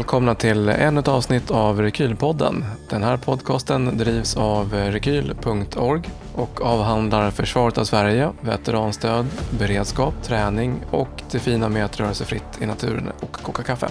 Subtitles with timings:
[0.00, 2.64] välkomna till ännu ett avsnitt av Rekylpodden.
[2.90, 6.02] Den här podcasten drivs av rekyl.org
[6.34, 9.26] och avhandlar försvaret av Sverige, veteranstöd,
[9.58, 13.88] beredskap, träning och det fina med att röra sig fritt i naturen och koka kaffe.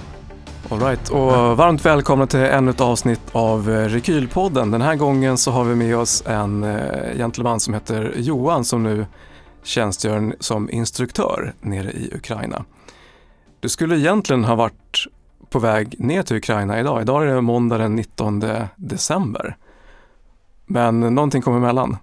[0.69, 4.71] All right, och varmt välkomna till ännu ett avsnitt av Rekylpodden.
[4.71, 8.83] Den här gången så har vi med oss en eh, gentleman som heter Johan som
[8.83, 9.05] nu
[9.63, 12.65] tjänstgör som instruktör nere i Ukraina.
[13.59, 15.07] Du skulle egentligen ha varit
[15.49, 17.01] på väg ner till Ukraina idag.
[17.01, 18.43] Idag är det måndag den 19
[18.75, 19.57] december.
[20.65, 21.97] Men någonting kom emellan.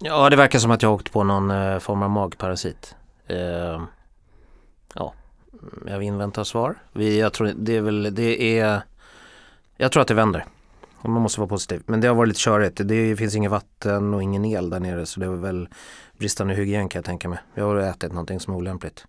[0.00, 2.94] Ja, det verkar som att jag åkt på någon eh, form av magparasit.
[3.26, 3.82] Eh,
[4.94, 5.14] ja,
[5.52, 6.74] mm, jag inväntar svar.
[6.92, 8.82] Vi, jag tror det är väl, det är,
[9.76, 10.44] jag tror att det vänder.
[11.02, 11.82] Man måste vara positiv.
[11.86, 12.80] Men det har varit lite körigt.
[12.84, 15.68] Det finns inget vatten och ingen el där nere så det är väl
[16.18, 17.38] bristande hygien kan jag tänka mig.
[17.54, 19.06] Jag har ätit någonting som är olämpligt.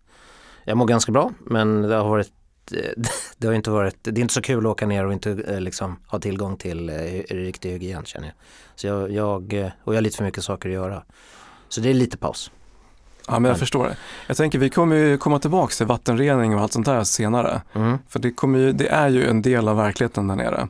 [0.63, 2.31] Jag mår ganska bra men det har varit
[3.37, 5.61] det har inte varit, det är inte så kul att åka ner och inte eh,
[5.61, 6.95] liksom ha tillgång till eh,
[7.29, 8.35] riktig hygien känner jag.
[8.75, 11.03] Så jag, jag, eh, och jag har lite för mycket saker att göra.
[11.69, 12.51] Så det är lite paus.
[13.27, 13.97] Ja, men jag förstår det.
[14.27, 17.61] Jag tänker vi kommer ju komma tillbaka till vattenrening och allt sånt där senare.
[17.73, 17.97] Mm.
[18.07, 20.67] För det, kommer ju, det är ju en del av verkligheten där nere.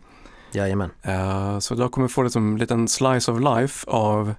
[0.51, 0.89] Jajamän.
[1.07, 4.33] Uh, så jag kommer få liksom en liten slice of life av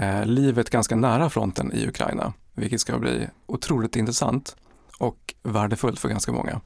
[0.00, 2.32] uh, livet ganska nära fronten i Ukraina.
[2.54, 4.56] Vilket ska bli otroligt intressant
[4.98, 6.60] och värdefullt för ganska många.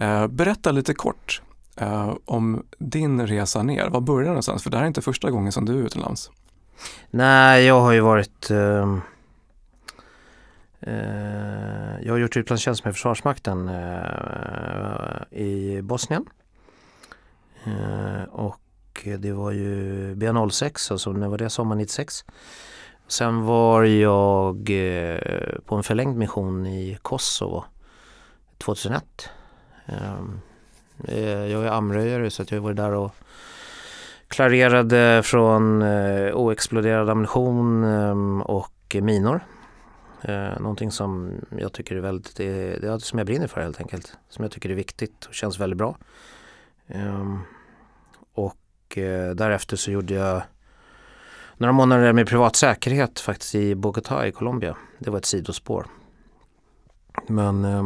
[0.00, 1.42] Eh, berätta lite kort
[1.76, 3.88] eh, om din resa ner.
[3.88, 4.62] Var började du någonstans?
[4.62, 6.30] För det här är inte första gången som du är utomlands.
[7.10, 9.00] Nej, jag har ju varit ehm,
[10.82, 16.26] Eh, jag har gjort utlandstjänst med Försvarsmakten eh, i Bosnien.
[17.64, 21.50] Eh, och det var ju B06, alltså när var det?
[21.50, 22.24] Sommar 96.
[23.08, 27.64] Sen var jag eh, på en förlängd mission i Kosovo
[28.58, 29.30] 2001.
[29.86, 30.40] Ehm,
[31.04, 33.14] eh, jag är amröjare så jag var där och
[34.28, 39.40] klarerade från eh, oexploderad ammunition ehm, och minor
[40.22, 44.16] eh, någonting som jag tycker är väldigt, det, det som jag brinner för helt enkelt.
[44.28, 45.96] Som jag tycker är viktigt och känns väldigt bra.
[46.88, 47.38] Ehm,
[48.34, 48.56] och
[49.34, 50.42] därefter så gjorde jag
[51.56, 54.76] några månader med privat säkerhet faktiskt i Bogotá i Colombia.
[54.98, 55.86] Det var ett sidospår.
[57.26, 57.84] Men eh,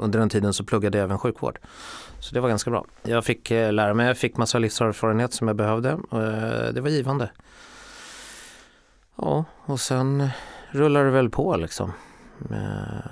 [0.00, 1.58] under den tiden så pluggade jag även sjukvård.
[2.18, 2.84] Så det var ganska bra.
[3.02, 5.90] Jag fick eh, lära mig, jag fick massa livserfarenhet som jag behövde.
[5.90, 7.30] Eh, det var givande.
[9.16, 10.28] Ja, och sen
[10.70, 11.92] rullar det väl på liksom.
[12.38, 13.02] Med,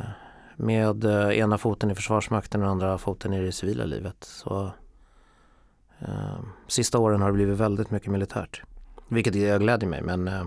[0.56, 4.16] med eh, ena foten i Försvarsmakten och andra foten i det civila livet.
[4.20, 4.72] Så,
[5.98, 8.62] eh, sista åren har det blivit väldigt mycket militärt.
[9.08, 10.44] Vilket jag gläder mig men eh,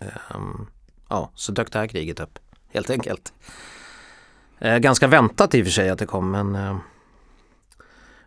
[0.00, 0.40] eh,
[1.08, 2.38] ja, så dök det här kriget upp
[2.72, 3.32] helt enkelt.
[4.58, 6.76] Eh, ganska väntat i och för sig att det kom men eh,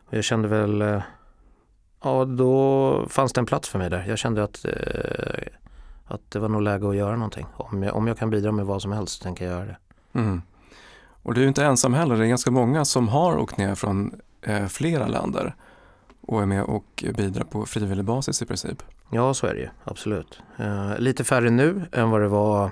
[0.09, 1.01] jag kände väl eh,
[2.03, 4.05] Ja då fanns det en plats för mig där.
[4.07, 4.65] Jag kände att
[6.07, 7.45] att det var nog läge att göra någonting.
[7.53, 9.77] Om jag, om jag kan bidra med vad som helst så tänker jag göra det.
[10.19, 10.41] Mm.
[11.23, 14.21] Och du är inte ensam heller, det är ganska många som har åkt ner från
[14.41, 15.55] eh, flera länder
[16.21, 18.83] och är med och bidrar på frivillig basis i princip.
[19.09, 20.41] Ja, så är det ju, absolut.
[20.57, 22.71] Eh, lite färre nu än vad det var eh,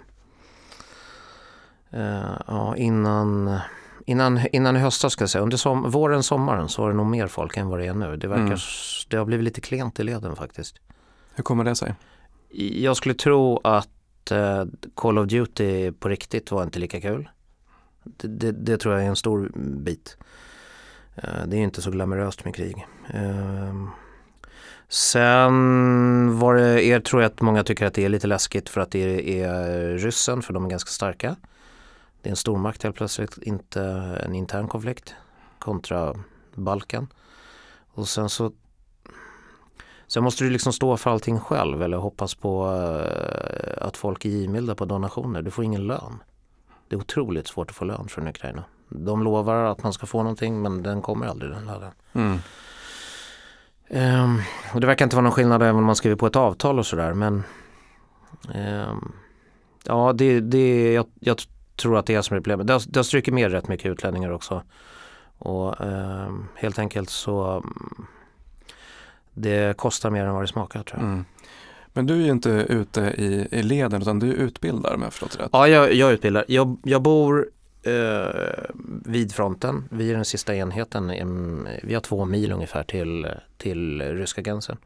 [2.48, 3.60] ja, innan,
[4.06, 5.42] innan, innan i höstas ska jag säga.
[5.42, 8.18] Under som, våren, sommaren så var det nog mer folk än vad det är nu.
[8.18, 8.58] Det, verkar, mm.
[9.10, 10.76] det har blivit lite klent i leden faktiskt.
[11.36, 11.96] Hur kommer det sig?
[12.56, 14.66] Jag skulle tro att eh,
[14.96, 17.30] Call of Duty på riktigt var inte lika kul.
[18.04, 20.18] Det, det, det tror jag är en stor bit.
[21.16, 22.88] Eh, det är inte så glamoröst med krig.
[23.14, 23.88] Eh,
[24.90, 28.82] sen var det, er tror jag att många tycker att det är lite läskigt för
[28.82, 31.36] att det är ryssen för de är ganska starka.
[32.24, 33.82] Det är en stormakt helt plötsligt, inte
[34.26, 35.16] en intern konflikt
[35.60, 36.16] kontra
[36.56, 37.08] Balkan.
[37.94, 38.52] Och sen så
[40.08, 44.30] Sen måste du liksom stå för allting själv eller hoppas på uh, att folk är
[44.30, 45.42] givmilda på donationer.
[45.42, 46.24] Du får ingen lön.
[46.88, 48.64] Det är otroligt svårt att få lön från Ukraina.
[48.90, 51.92] De lovar att man ska få någonting men den kommer aldrig den lönen.
[52.14, 52.40] Mm.
[54.24, 54.42] Um,
[54.74, 56.86] och det verkar inte vara någon skillnad även om man skriver på ett avtal och
[56.86, 57.44] sådär men
[58.56, 59.14] um,
[59.86, 61.38] Ja det, det jag, jag,
[61.84, 62.68] tror att det är som är problemet.
[62.68, 64.64] Det har, det har strukit med rätt mycket utlänningar också.
[65.38, 67.64] Och um, helt enkelt så
[69.34, 71.10] det kostar mer än vad det smakar tror jag.
[71.10, 71.26] Mm.
[71.94, 75.40] Men du är ju inte ute i, i leden utan du utbildar om jag förstått
[75.40, 75.50] rätt?
[75.52, 76.46] Ja, jag, jag utbildar.
[76.48, 77.50] Jag, jag bor
[77.84, 78.74] eh,
[79.06, 79.90] vid fronten.
[79.92, 81.68] Vi är den sista enheten.
[81.84, 83.28] Vi har två mil ungefär till,
[83.58, 84.78] till ryska gränsen.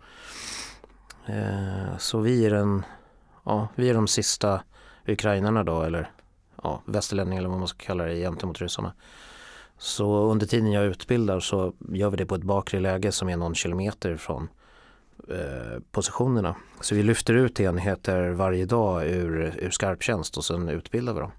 [1.26, 2.86] Eh, så vi är, den,
[3.44, 4.62] ja, vi är de sista
[5.08, 6.12] ukrainarna då eller
[6.64, 8.94] ja, västerlänningar eller vad man ska kalla det gentemot ryssarna.
[9.78, 13.38] Så under tiden jag utbildar så gör vi det på ett bakre läge som är
[13.38, 14.50] någon kilometer från
[15.30, 16.56] eh, positionerna.
[16.82, 21.32] Så vi lyfter ut enheter varje dag ur, ur skarptjänst och sen utbildar vi dem.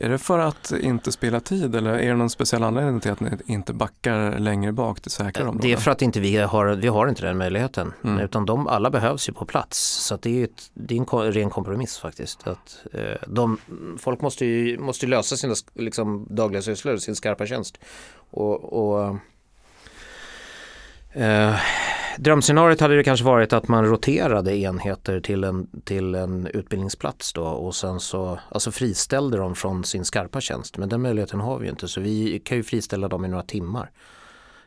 [0.00, 3.20] Är det för att inte spela tid eller är det någon speciell anledning till att
[3.20, 5.60] ni inte backar längre bak till säkra områden?
[5.60, 7.92] Det är för att inte vi har, vi har inte den möjligheten.
[8.04, 8.20] Mm.
[8.20, 9.78] Utan de, alla behövs ju på plats.
[10.06, 12.46] Så det är, ett, det är en ren kompromiss faktiskt.
[12.46, 13.58] Att, eh, de,
[13.98, 17.78] folk måste ju, måste lösa sina liksom, dagliga sysslor, sin skarpa tjänst.
[18.30, 19.18] Och, och
[21.12, 21.56] eh,
[22.16, 27.44] Drömscenariot hade det kanske varit att man roterade enheter till en, till en utbildningsplats då
[27.44, 30.78] och sen så alltså friställde dem från sin skarpa tjänst.
[30.78, 33.42] Men den möjligheten har vi ju inte så vi kan ju friställa dem i några
[33.42, 33.90] timmar.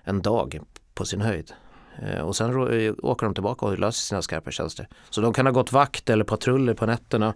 [0.03, 0.59] En dag
[0.93, 1.53] på sin höjd.
[2.01, 4.87] Eh, och sen eh, åker de tillbaka och löser sina skarpa tjänster.
[5.09, 7.33] Så de kan ha gått vakt eller patruller på nätterna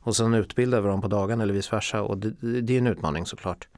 [0.00, 2.02] och sen utbildar vi dem på dagen eller vice versa.
[2.02, 3.68] Och det, det är en utmaning såklart.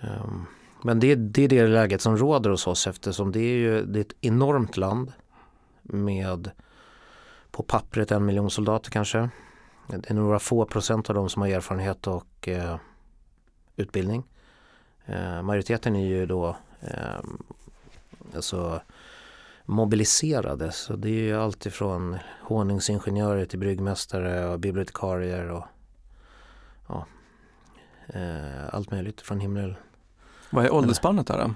[0.00, 0.46] Um,
[0.82, 3.98] men det, det är det läget som råder hos oss eftersom det är ju det
[3.98, 5.12] är ett enormt land
[5.82, 6.50] med
[7.50, 9.28] på pappret en miljon soldater kanske.
[9.86, 12.76] Det är några få procent av dem som har erfarenhet och eh,
[13.76, 14.24] utbildning.
[15.06, 17.20] Eh, majoriteten är ju då eh,
[18.34, 18.80] alltså
[19.64, 20.72] mobiliserade.
[20.72, 25.64] Så det är ju alltifrån honungsingenjörer till bryggmästare och bibliotekarier och
[26.88, 27.06] ja,
[28.06, 29.76] eh, allt möjligt från himmel
[30.50, 31.54] vad är åldersspannet där då?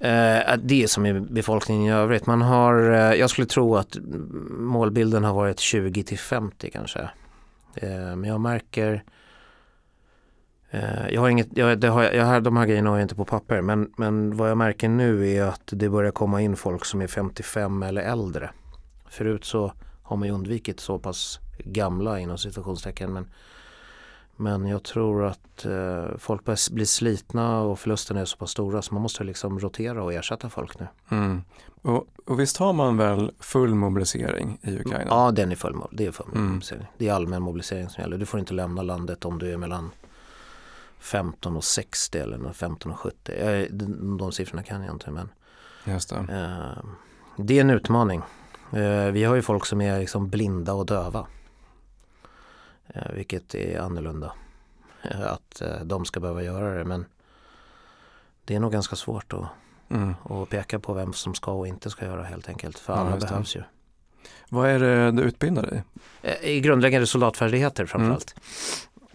[0.00, 2.26] Eh, det är som i befolkningen i övrigt.
[2.26, 3.96] Man har, eh, jag skulle tro att
[4.50, 7.00] målbilden har varit 20 till 50 kanske.
[7.74, 9.04] Eh, men jag märker
[11.10, 13.24] jag har inget, jag, det har, jag har, de här grejerna har jag inte på
[13.24, 17.00] papper men, men vad jag märker nu är att det börjar komma in folk som
[17.00, 18.50] är 55 eller äldre.
[19.08, 19.72] Förut så
[20.02, 23.26] har man ju undvikit så pass gamla inom situationstecken men
[24.40, 28.82] men jag tror att eh, folk börjar bli slitna och förlusterna är så pass stora
[28.82, 30.86] så man måste liksom rotera och ersätta folk nu.
[31.08, 31.42] Mm.
[31.82, 35.06] Och, och, visst har man väl full mobilisering i Ukraina?
[35.08, 36.46] Ja, den är full, det är full mm.
[36.46, 36.86] mobilisering.
[36.98, 38.18] Det är allmän mobilisering som gäller.
[38.18, 39.90] Du får inte lämna landet om du är mellan
[40.98, 43.66] 15 och 60 eller 15 och 70.
[43.70, 45.28] De, de siffrorna kan jag inte men
[45.84, 46.16] Just det.
[46.16, 46.84] Eh,
[47.36, 48.22] det är en utmaning.
[48.72, 51.26] Eh, vi har ju folk som är liksom blinda och döva.
[52.94, 54.32] Eh, vilket är annorlunda.
[55.02, 57.04] Eh, att eh, de ska behöva göra det men
[58.44, 59.46] det är nog ganska svårt att,
[59.88, 60.14] mm.
[60.24, 62.78] att peka på vem som ska och inte ska göra helt enkelt.
[62.78, 63.62] För alla behövs ju.
[64.48, 65.82] Vad är det du utbildar dig
[66.22, 66.56] i?
[66.56, 68.34] I grundläggande soldatfärdigheter framförallt.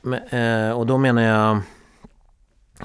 [0.04, 0.20] Mm.
[0.32, 1.62] Men, och då menar jag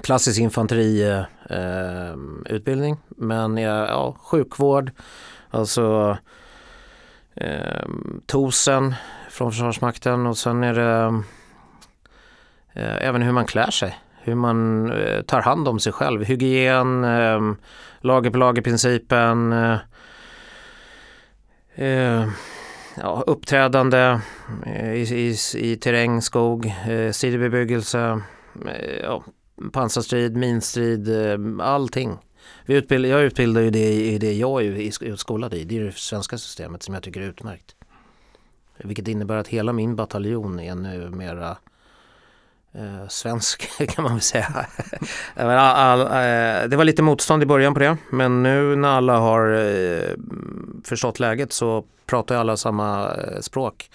[0.03, 2.93] klassisk infanteriutbildning.
[2.93, 4.91] Eh, men ja, sjukvård,
[5.51, 6.17] alltså
[7.35, 7.89] eh,
[8.27, 8.95] TOSen
[9.31, 11.23] från Försvarsmakten och sen är det
[12.73, 13.99] eh, även hur man klär sig.
[14.23, 16.25] Hur man eh, tar hand om sig själv.
[16.25, 17.41] Hygien, eh,
[18.01, 19.53] lager på lager-principen.
[19.53, 19.79] Eh,
[21.75, 22.29] eh,
[22.97, 24.21] ja, uppträdande
[24.95, 28.21] i, i, i terräng, skog, eh, sidobebyggelse,
[28.67, 29.25] eh, ja,
[29.73, 32.19] pansarstrid, minstrid, eh, allting.
[32.67, 35.65] Vi utbildar, jag utbildar ju det i det jag är utskolad i.
[35.65, 37.75] Det är det svenska systemet som jag tycker är utmärkt.
[38.85, 41.57] Vilket innebär att hela min bataljon är numera
[42.73, 44.67] eh, svensk kan man väl säga.
[45.35, 49.19] all, all, eh, det var lite motstånd i början på det men nu när alla
[49.19, 50.15] har eh,
[50.85, 53.91] förstått läget så pratar alla samma eh, språk.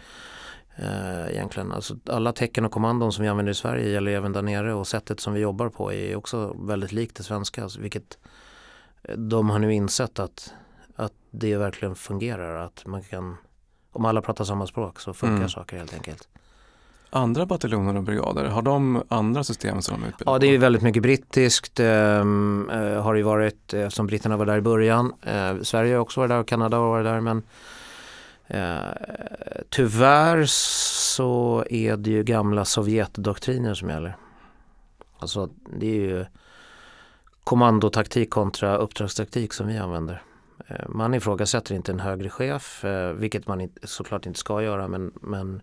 [0.77, 1.71] Eh, egentligen.
[1.71, 4.87] Alltså, alla tecken och kommandon som vi använder i Sverige gäller även där nere och
[4.87, 7.63] sättet som vi jobbar på är också väldigt likt det svenska.
[7.63, 8.17] Alltså, vilket
[9.03, 10.53] eh, de har nu insett att,
[10.95, 12.65] att det verkligen fungerar.
[12.65, 13.37] Att man kan
[13.95, 15.49] om alla pratar samma språk så funkar mm.
[15.49, 16.27] saker helt enkelt.
[17.09, 20.81] Andra bataljoner och brigader, har de andra system som de utbildar Ja, det är väldigt
[20.81, 21.79] mycket brittiskt.
[21.79, 22.23] Eh, eh,
[23.01, 25.13] har det varit, eftersom britterna var där i början.
[25.21, 27.21] Eh, Sverige har också varit där och Kanada har varit där.
[27.21, 27.43] Men
[28.47, 28.79] eh,
[29.69, 34.17] tyvärr så är det ju gamla Sovjetdoktriner som gäller.
[35.19, 35.49] Alltså
[35.79, 36.25] det är ju
[37.43, 40.21] kommandotaktik kontra uppdragstaktik som vi använder.
[40.67, 45.11] Eh, man ifrågasätter inte en högre chef, eh, vilket man såklart inte ska göra, men,
[45.21, 45.61] men,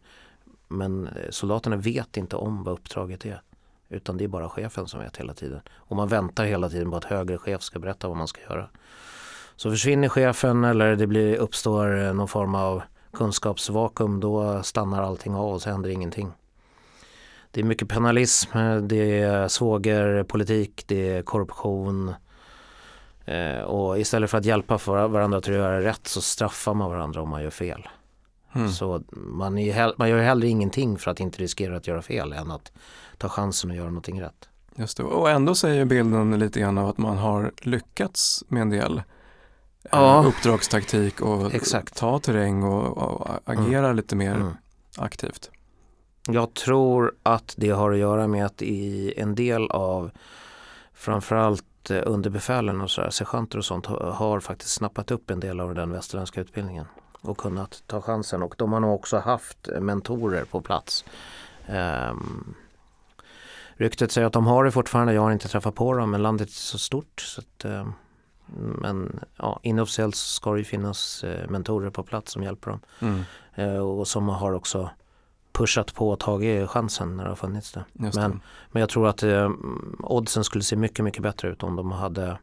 [0.69, 3.43] men eh, soldaterna vet inte om vad uppdraget är.
[3.89, 5.61] Utan det är bara chefen som vet hela tiden.
[5.71, 8.69] Och man väntar hela tiden på att högre chef ska berätta vad man ska göra.
[9.57, 12.83] Så försvinner chefen eller det blir, uppstår någon form av
[13.13, 16.33] kunskapsvakuum då stannar allting av och så händer ingenting.
[17.51, 22.15] Det är mycket penalism, det är svågerpolitik, det är korruption, Eh,
[23.67, 27.29] och istället för att hjälpa varandra till att göra rätt så straffar man varandra om
[27.29, 27.89] man gör fel.
[28.55, 28.69] Mm.
[28.71, 32.51] Så man, är, man gör hellre ingenting för att inte riskera att göra fel än
[32.51, 32.73] att
[33.19, 34.49] ta chansen att göra någonting rätt.
[34.77, 35.03] Just det.
[35.03, 39.03] Och ändå säger bilden lite grann av att man har lyckats med en del eh,
[39.91, 40.25] Ja.
[40.27, 41.97] uppdragstaktik och Exakt.
[41.97, 44.53] ta terräng och, och agera lite mer Mm.
[44.97, 45.51] aktivt.
[46.29, 50.11] Jag tror att det har att göra med att i en del av
[50.95, 55.93] framförallt eh, underbefälen och sergeanter och sånt har, faktiskt snappat upp en del av den
[55.93, 56.85] västerländska utbildningen
[57.21, 61.05] och kunnat ta chansen och de har nog också haft mentorer på plats.
[61.69, 62.55] Um,
[63.75, 66.49] ryktet säger att de har det fortfarande, jag har inte träffat på dem men landet
[66.49, 67.93] är så stort så att, ehm,
[68.57, 73.23] men ja, inofficiellt ska det ju finnas eh, mentorer på plats som hjälper dem Mm.
[73.55, 74.91] eh, och som har också
[75.53, 77.85] pushat på och tagit chansen när det har funnits det.
[77.93, 78.41] Just Men,
[78.71, 79.51] men jag tror att eh,
[79.99, 82.39] oddsen skulle se mycket, mycket bättre ut om de hade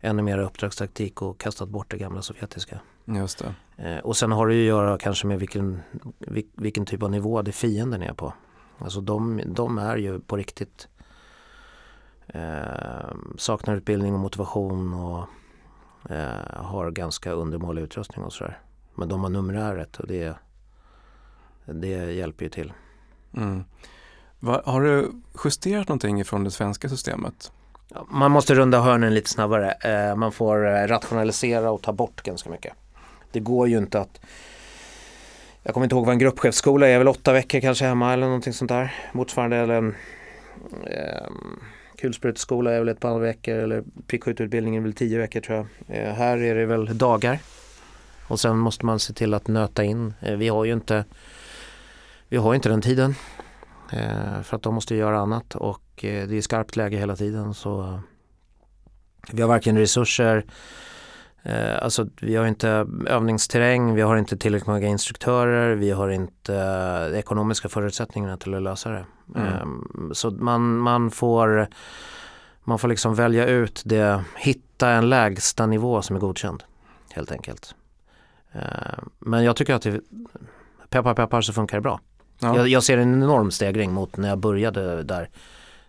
[0.00, 2.80] ännu mer uppdragstaktik och kastat bort det gamla sovjetiska.
[3.04, 3.18] det.
[3.18, 3.54] Just det.
[3.76, 5.82] Eh, och sen har det ju att göra kanske med vilken,
[6.18, 8.32] vil, vilken typ av nivå det fienden är på.
[8.78, 10.88] Alltså de, de är ju på riktigt
[12.26, 15.26] eh, saknar utbildning och motivation och
[16.10, 18.60] eh, har ganska undermålig utrustning och sådär.
[18.94, 20.36] Men de har numeräret och det,
[21.66, 22.72] det hjälper ju till.
[23.36, 23.64] Mm.
[24.38, 25.12] Va, har du
[25.44, 27.52] justerat någonting ifrån det svenska systemet?
[28.10, 29.72] Man måste runda hörnen lite snabbare.
[29.72, 32.72] Eh, man får eh, rationalisera och ta bort ganska mycket.
[33.32, 34.20] Det går ju inte att
[35.62, 38.52] jag kommer inte ihåg vad en gruppchefsskola är, väl åtta veckor kanske hemma eller någonting
[38.52, 38.94] sånt där.
[39.12, 39.94] Motsvarande eller en
[40.86, 41.26] eh,
[41.98, 45.98] kulspruteskola är väl ett par veckor eller prickskytteutbildningen är väl tio veckor tror jag.
[45.98, 47.38] Eh, här är det väl dagar.
[48.28, 50.14] Och sen måste man se till att nöta in.
[50.20, 51.04] Eh, vi har ju inte
[52.28, 53.14] vi har inte den tiden.
[53.92, 57.54] Eh, för att de måste göra annat och eh, det är skarpt läge hela tiden
[57.54, 58.00] så
[59.32, 60.44] vi har varken resurser,
[61.42, 66.54] eh, alltså vi har inte övningsterräng, vi har inte tillräckligt många instruktörer, vi har inte
[67.14, 69.04] ekonomiska förutsättningarna till att lösa det.
[69.34, 69.46] Mm.
[69.46, 71.68] Eh, så man, man får
[72.68, 76.64] man får liksom välja ut det, hitta en lägsta nivå som är godkänd
[77.12, 77.74] helt enkelt.
[78.52, 78.60] Eh,
[79.18, 80.00] men jag tycker att det,
[80.90, 82.00] peppar peppar så funkar det bra.
[82.38, 82.56] Ja.
[82.56, 85.30] Jag, jag ser en enorm stegring mot när jag började där.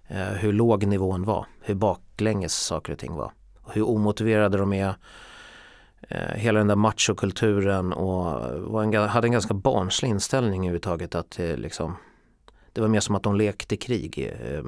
[0.08, 3.32] Eh, hur låg nivån var, hur baklänges saker och ting var.
[3.68, 4.96] Hur omotiverade de är.
[6.02, 11.16] Eh, hela den där machokulturen och en, hade en ganska barnslig inställning överhuvudtaget.
[11.16, 11.96] Att eh, liksom,
[12.74, 14.36] det var mer som att de lekte krig.
[14.42, 14.64] Eh,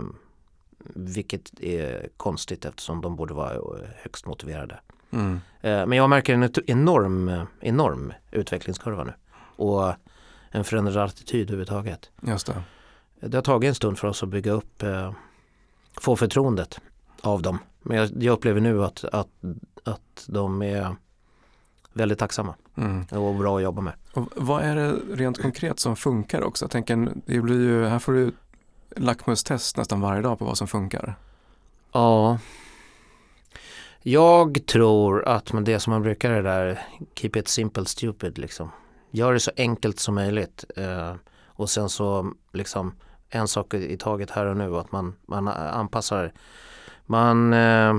[0.95, 3.59] vilket är konstigt eftersom de borde vara eh,
[4.03, 4.79] högst motiverade.
[5.11, 5.33] Mm.
[5.61, 9.13] Eh, Men jag märker en enorm, enorm utvecklingskurva nu.
[9.55, 9.93] Och
[10.49, 12.09] en förändrad attityd överhuvudtaget.
[12.21, 12.61] Just det.
[13.27, 15.13] Det har tagit en stund för oss att bygga upp, eh,
[16.01, 16.79] få förtroendet
[17.21, 17.59] av dem.
[17.81, 19.27] Men jag, jag upplever nu att, att,
[19.83, 20.95] att de är
[21.93, 23.05] väldigt tacksamma Mm.
[23.11, 23.93] och bra att jobba med.
[24.13, 26.65] Och vad är det rent konkret som funkar också?
[26.65, 28.31] Jag tänker, det blir ju, här får du
[28.95, 31.15] lackmustest nästan varje dag på vad som funkar.
[31.91, 32.39] Ja,
[34.01, 36.79] jag tror att det som man brukar det där,
[37.15, 38.69] keep it simple stupid liksom.
[39.11, 41.13] Gör det så enkelt som möjligt eh,
[41.45, 42.95] och sen så liksom
[43.29, 46.33] en sak i taget här och nu att man, man anpassar.
[47.05, 47.95] Man, eh,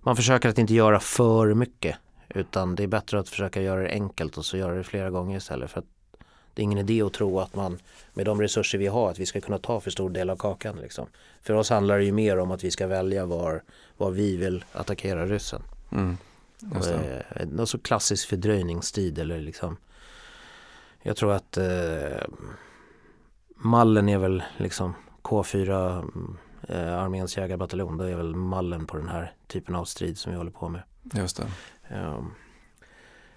[0.00, 1.96] man försöker att inte göra för mycket
[2.28, 5.36] utan det är bättre att försöka göra det enkelt och så göra det flera gånger
[5.36, 5.86] istället för att
[6.54, 7.78] det är ingen idé att tro att man
[8.14, 10.76] med de resurser vi har att vi ska kunna ta för stor del av kakan
[10.76, 11.06] liksom.
[11.42, 13.62] För oss handlar det ju mer om att vi ska välja var,
[13.96, 15.62] var vi vill attackera ryssen.
[15.92, 16.16] Mm.
[16.74, 17.24] Just det.
[17.30, 19.76] Eh, Någon så klassisk fördröjningstid eller liksom
[21.02, 22.22] Jag tror att eh,
[23.56, 26.02] mallen är väl liksom K4
[26.68, 27.96] eh, arméns jägarbataljon.
[27.96, 30.82] Det är väl mallen på den här typen av strid som vi håller på med.
[31.14, 31.46] Just det.
[31.96, 32.34] Um,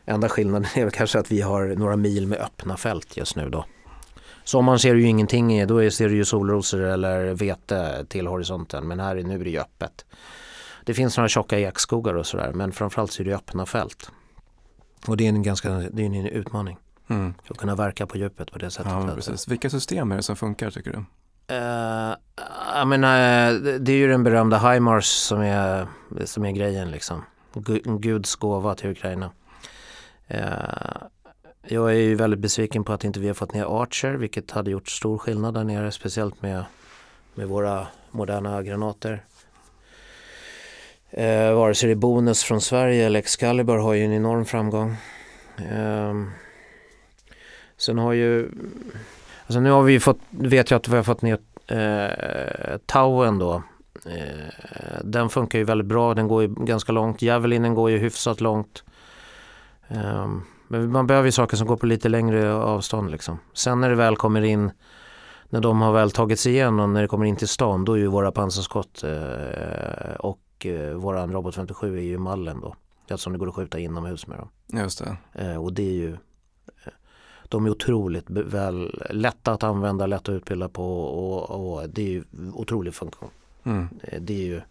[0.06, 3.50] enda skillnaden är väl kanske att vi har några mil med öppna fält just nu
[3.50, 3.66] då.
[4.44, 8.88] Sommaren ser du ju ingenting, i, då ser du ju solrosor eller vete till horisonten
[8.88, 10.06] men här är, nu är det ju öppet.
[10.92, 14.12] Det finns några tjocka ekskogar och sådär men framförallt så är det öppna fält.
[15.08, 16.78] Och det är en ganska, det är en utmaning
[17.10, 17.34] Mm.
[17.50, 18.92] att kunna verka på djupet på det sättet.
[18.92, 19.48] Ja, precis.
[19.48, 20.98] Vilka system är det som funkar tycker du?
[21.56, 22.16] Eh,
[22.76, 23.18] jag menar,
[23.52, 25.88] det- det är ju den berömda HIMARS som är,
[26.26, 27.24] som är grejen liksom.
[27.54, 29.32] Gu- Guds gåva till Ukraina.
[30.28, 30.42] Eh,
[31.68, 34.72] jag är ju väldigt besviken på att inte vi har fått ner Archer, vilket hade
[34.72, 36.64] gjort stor skillnad där nere, speciellt med,
[37.36, 39.26] med våra moderna granater.
[41.14, 44.96] Eh, vare sig det är Bonus från Sverige eller Excalibur har ju en enorm framgång.
[45.58, 46.14] Eh,
[47.78, 48.52] sen har ju,
[49.46, 51.38] alltså nu har vi ju fått, vet jag att vi har fått ner
[51.68, 53.64] eh, Tauen då.
[54.06, 57.22] Eh, den funkar ju väldigt bra, den går ju ganska långt.
[57.22, 58.84] Javelinen går ju hyfsat långt.
[59.88, 60.28] Eh,
[60.68, 63.40] men man behöver ju saker som går på lite längre avstånd liksom.
[63.54, 64.72] Sen när det väl kommer in
[65.50, 67.98] när de har väl tagit sig igenom, när det kommer in till stan, då är
[67.98, 72.76] ju våra pansarskott eh, och eh, våran robot 57 är ju mallen då.
[73.08, 74.50] Eftersom det går att skjuta inomhus med dem.
[74.82, 75.18] Just det.
[75.34, 76.94] Eh, och det är ju eh,
[77.44, 81.50] de är otroligt väl, lätta att använda, lätta att utbilda på och,
[81.82, 83.30] och det är ju otrolig funktion.
[83.64, 83.88] Mm.
[84.04, 84.62] Eh, Det är ju,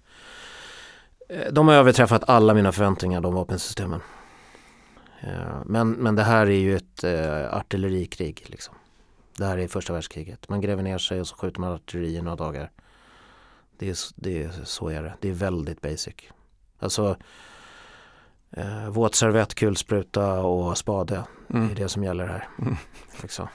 [1.28, 4.00] eh, de har överträffat alla mina förväntningar, de vapensystemen.
[5.64, 7.04] Men, men det här är ju ett
[7.50, 8.44] artillerikrig.
[8.46, 8.74] Liksom.
[9.36, 10.48] Det här är första världskriget.
[10.48, 12.70] Man gräver ner sig och så skjuter man artilleri i några dagar.
[13.80, 15.14] Det är, det är, så är det.
[15.20, 16.14] Det är väldigt basic.
[16.78, 17.16] Alltså
[18.56, 21.24] eh, våtservett, kulspruta och spade.
[21.48, 21.70] Det Mm.
[21.70, 22.48] är det som gäller här.
[22.58, 22.76] Mm.
[23.22, 23.48] Liksom.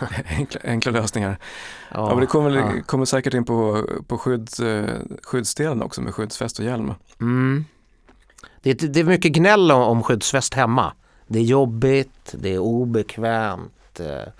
[0.28, 1.38] Enkla, enkla lösningar.
[1.90, 2.72] Ja, Ja, men det kommer, ja.
[2.86, 6.94] kommer säkert in på, på skydd, eh, skyddsdelen också med skyddsväst och hjälm.
[7.20, 7.64] Mm.
[8.62, 10.92] Det, är, det är mycket gnäll om, om skyddsväst hemma.
[11.26, 14.32] Det är jobbigt, det är obekvämt, eh,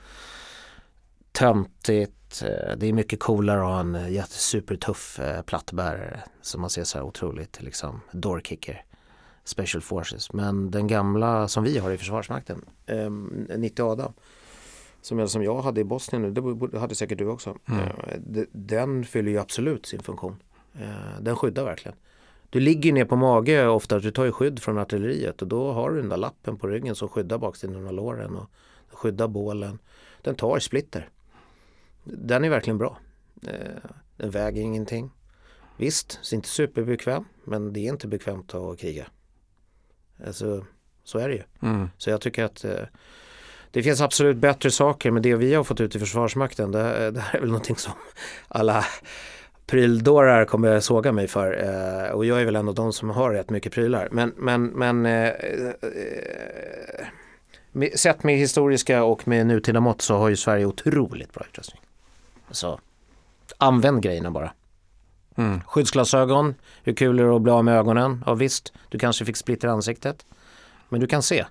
[1.32, 2.12] töntigt.
[2.42, 6.98] Eh, det är mycket coolare att ha en jättesupertuff eh, plattbärare som man ser så
[6.98, 8.84] här otroligt liksom doorkicker.
[9.44, 10.32] Special Forces.
[10.32, 13.10] Men den gamla som vi har i Försvarsmakten, eh,
[13.58, 14.12] 90 Adam,
[15.02, 16.30] som, jag- som jag hade i Bosnien nu,
[16.70, 17.56] det hade säkert du också.
[17.68, 17.80] Mm.
[17.80, 17.88] Eh,
[18.26, 20.36] de- den fyller ju absolut sin funktion.
[21.20, 21.96] Den skyddar verkligen.
[22.50, 25.90] Du ligger ner på mage ofta, du tar ju skydd från artilleriet och då har
[25.90, 28.50] du den där lappen på ryggen som skyddar baksidan av låren och
[28.92, 29.78] skyddar bålen.
[30.22, 31.08] Den tar splitter.
[32.04, 32.99] Den är verkligen bra.
[33.47, 35.11] Eh, Den väger ingenting.
[35.76, 39.06] Visst, det är inte superbekväm men det är inte bekvämt att kriga.
[40.26, 40.66] Alltså,
[41.04, 41.42] så är det ju.
[41.62, 41.88] Mm.
[41.99, 42.85] Så jag tycker att eh,
[43.71, 47.21] det finns absolut bättre saker men det vi har fått ut i Försvarsmakten det, det
[47.21, 47.92] här är väl någonting som
[48.49, 48.85] alla
[49.66, 53.30] pryldårar kommer såga mig för eh, och jag är väl en av de som har
[53.30, 54.09] rätt mycket prylar.
[54.12, 55.28] Men, men, men eh,
[57.82, 61.81] eh, sett med historiska och med nutida mått så har ju Sverige otroligt bra utrustning.
[62.52, 62.80] Så
[63.59, 64.53] använd grejerna bara.
[65.37, 65.61] Mm.
[65.66, 68.22] Skyddsglasögon, hur kul är det att bli av med ögonen?
[68.26, 70.26] Ja visst, du kanske fick splitter ansiktet.
[70.88, 71.44] Men du kan se.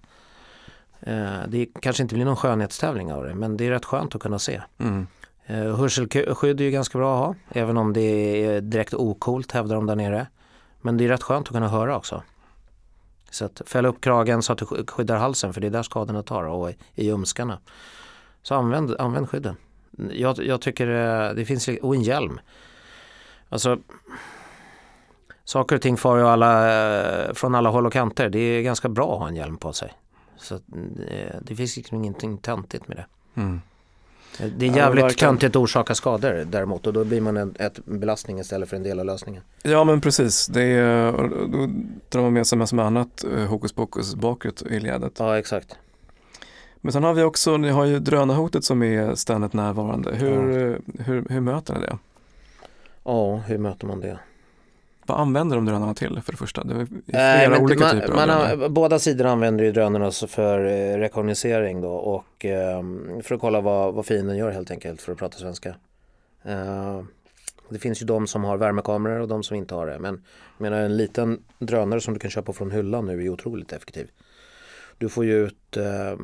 [0.99, 4.21] Eh, det kanske inte blir någon skönhetstävling av det men det är rätt skönt att
[4.21, 4.61] kunna se.
[4.77, 5.07] Mm.
[5.45, 8.01] Eh, Hörselskydd är ju ganska bra att ha även om det
[8.45, 10.27] är direkt okult hävdar de där nere.
[10.81, 12.23] Men det är rätt skönt att kunna höra också.
[13.29, 15.83] Så att fälla upp kragen så att du sk- skyddar halsen för det är där
[15.83, 17.59] skadorna tar och i ljumskarna.
[18.43, 19.55] Så använd, använd skydden.
[20.11, 22.39] Jag, jag tycker eh, det finns, och en hjälm.
[23.49, 23.77] Alltså
[25.43, 26.73] saker och ting far ju alla,
[27.27, 28.29] eh, från alla håll och kanter.
[28.29, 29.93] Det är ganska bra att ha en hjälm på sig.
[30.37, 33.05] Så eh, det finns liksom ingenting töntigt med det.
[33.41, 33.61] Mm.
[34.57, 35.29] Det är Ja, jävligt verkligen.
[35.33, 38.83] töntigt att orsaka skador däremot och då blir man en ett belastning istället för en
[38.83, 39.43] del av lösningen.
[39.63, 41.11] Ja men precis, det är,
[41.47, 41.69] då
[42.09, 45.13] drar man med sig massor med annat hokus pokus bakåt i ledet.
[45.19, 45.75] Ja exakt.
[46.81, 50.11] Men sen har vi också, ni har ju drönarhotet som är ständigt närvarande.
[50.15, 51.97] Hur, eh, hur, hur möter ni det?
[53.03, 54.19] Ja, hur möter man det?
[55.05, 56.63] Vad använder de drönarna till för det första?
[56.63, 58.61] Det är Nej, flera men olika man, typer av man drönare.
[58.61, 62.81] har, Båda sidor använder ju drönarna för eh, rekognosering då och eh,
[63.23, 65.75] för att kolla vad, vad fienden gör helt enkelt för att prata svenska.
[66.43, 67.01] Eh,
[67.69, 69.99] det finns ju de som har värmekameror och de som inte har det.
[69.99, 70.13] Men
[70.57, 74.07] jag menar en liten drönare som du kan köpa från hyllan nu är otroligt effektiv.
[75.01, 76.15] Du får ju ut eh,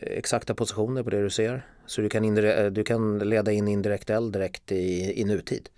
[0.00, 1.66] exakta positioner på det du ser.
[1.86, 5.68] Så du kan, indire- du kan leda in indirekt eld direkt i, i nutid.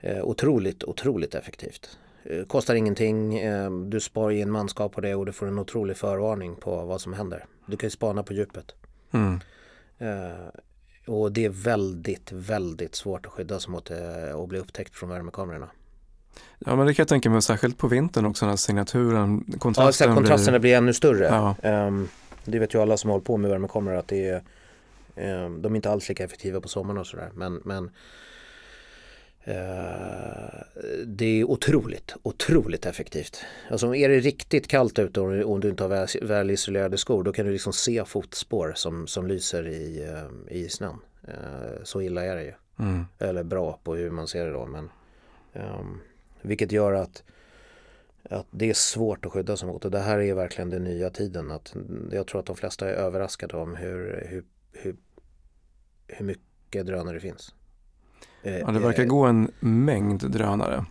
[0.00, 1.98] Eh, otroligt, otroligt effektivt.
[2.24, 5.96] Eh, kostar ingenting, eh, du sparar in manskap på det och du får en otrolig
[5.96, 7.44] förvarning på vad som händer.
[7.66, 8.74] Du kan ju spana på djupet.
[9.12, 9.40] Mm.
[9.98, 10.48] Eh,
[11.06, 15.08] och det är väldigt, väldigt svårt att skydda sig mot eh, att bli upptäckt från
[15.10, 15.70] värmekamerorna.
[16.58, 19.88] Ja men det kan jag tänka mig, särskilt på vintern också när signaturen, Ja, kontrasten
[19.88, 21.24] exakt, kontrasterna blir ännu större.
[21.24, 21.56] Ja.
[21.62, 22.08] Ehm,
[22.44, 24.42] det vet ju alla som håller på med värmekameror att det är,
[25.16, 27.30] ehm, de är inte alls lika effektiva på sommaren och sådär.
[27.34, 27.90] Men, men
[29.44, 30.62] eh,
[31.06, 33.44] det är otroligt, otroligt effektivt.
[33.70, 37.22] Alltså är det riktigt kallt ute och, och du inte har väl, väl isolerade skor
[37.22, 40.98] då kan du liksom se fotspår som, som lyser i, eh, i snön.
[41.28, 42.52] Eh, så illa är det ju.
[42.78, 43.06] Mm.
[43.18, 44.66] Eller bra på hur man ser det då.
[44.66, 44.90] Men,
[45.52, 46.00] ehm,
[46.44, 47.22] vilket gör att,
[48.30, 49.84] att det är svårt att skydda sig mot.
[49.84, 51.50] Och det här är verkligen den nya tiden.
[51.50, 51.74] Att
[52.12, 54.96] jag tror att de flesta är överraskade om hur, hur, hur,
[56.06, 57.54] hur mycket drönare det finns.
[58.42, 60.84] Eh, ja, det verkar gå en mängd drönare.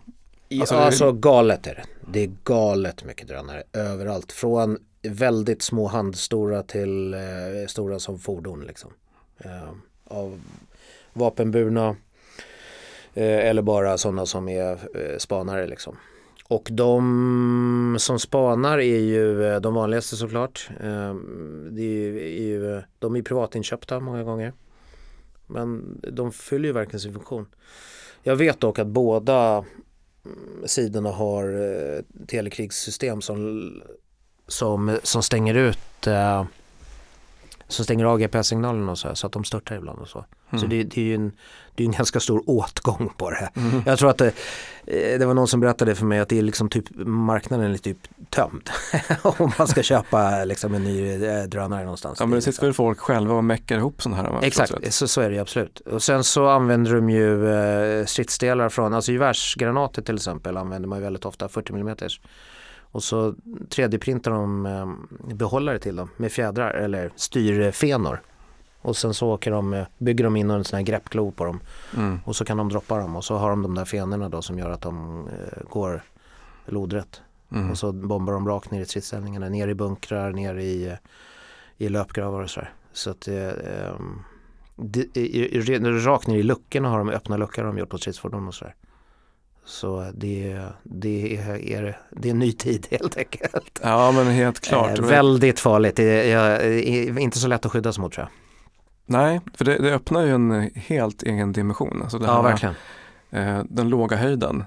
[0.48, 1.84] Ja, Alltså, alltså, galet är det.
[2.12, 4.32] Det är galet mycket drönare överallt.
[4.32, 7.20] Från väldigt små handstora till eh,
[7.68, 8.90] stora som fordon liksom.
[9.38, 9.70] Eh,
[10.04, 10.40] av
[11.12, 11.94] vapenburna eh,
[13.14, 15.96] eller bara sådana som är eh, spanare liksom.
[16.48, 20.68] Och de som spanar är ju eh, de vanligaste såklart.
[20.80, 21.14] Eh,
[21.70, 24.52] det är ju, är ju, de är privatinköpta många gånger.
[25.46, 27.46] Men de fyller ju verkligen sin funktion.
[28.22, 29.64] Jag vet dock att båda
[30.24, 33.70] mm, sidorna har eh, telekrigssystem som,
[34.48, 36.44] som, som stänger ut eh,
[37.68, 40.24] som stänger av GPS-signalen och så här, så att de störtar ibland och så.
[40.50, 40.60] Mm.
[40.60, 41.32] Så det, det, är ju en,
[41.74, 43.50] det är en ganska stor åtgång på det.
[43.56, 43.82] Mm.
[43.86, 44.26] Jag tror att det,
[44.86, 47.78] eh, det, var någon som berättade för mig att det är liksom typ marknaden är
[47.78, 47.98] typ
[48.30, 48.70] tömd.
[49.22, 52.20] Om man ska köpa liksom en ny eh, drönare någonstans.
[52.20, 54.38] Ja men det sitter väl folk själva och meckar ihop sådana här?
[54.42, 55.80] Exakt, så, så är det absolut.
[55.80, 60.98] Och sen så använder de ju eh, stridsdelar från, alltså gevärsgranater till exempel använder man
[60.98, 61.96] ju väldigt ofta 40 mm.
[62.94, 63.34] Och så
[63.70, 68.20] 3D-printar de eh, behållare till dem med fjädrar eller styrfenor.
[68.84, 71.60] Och sen så åker de, bygger de in en sån här greppklo på dem.
[71.96, 72.20] Mm.
[72.24, 74.58] Och så kan de droppa dem och så har de de där fenorna då som
[74.58, 76.02] gör att de eh, går
[76.66, 77.20] lodrätt.
[77.52, 77.70] Mm.
[77.70, 80.96] Och så bombar de rakt ner i stridsställningarna, ner i bunkrar, ner i,
[81.78, 82.72] i löpgravar och sådär.
[82.92, 83.52] Så att eh,
[84.76, 85.60] det, i, i,
[86.00, 88.74] rakt ner i luckorna har de öppna luckor de gjort på stridsfordon och sådär.
[89.64, 93.80] Så det, det, är, det är en ny tid helt enkelt.
[93.82, 94.98] Ja men helt klart.
[94.98, 98.43] Eh, väldigt farligt, det är, inte så lätt att skydda sig mot tror jag.
[99.06, 102.02] Nej, för det, det öppnar ju en helt egen dimension.
[102.02, 102.74] Alltså ja, verkligen.
[103.30, 104.64] Eh, den låga höjden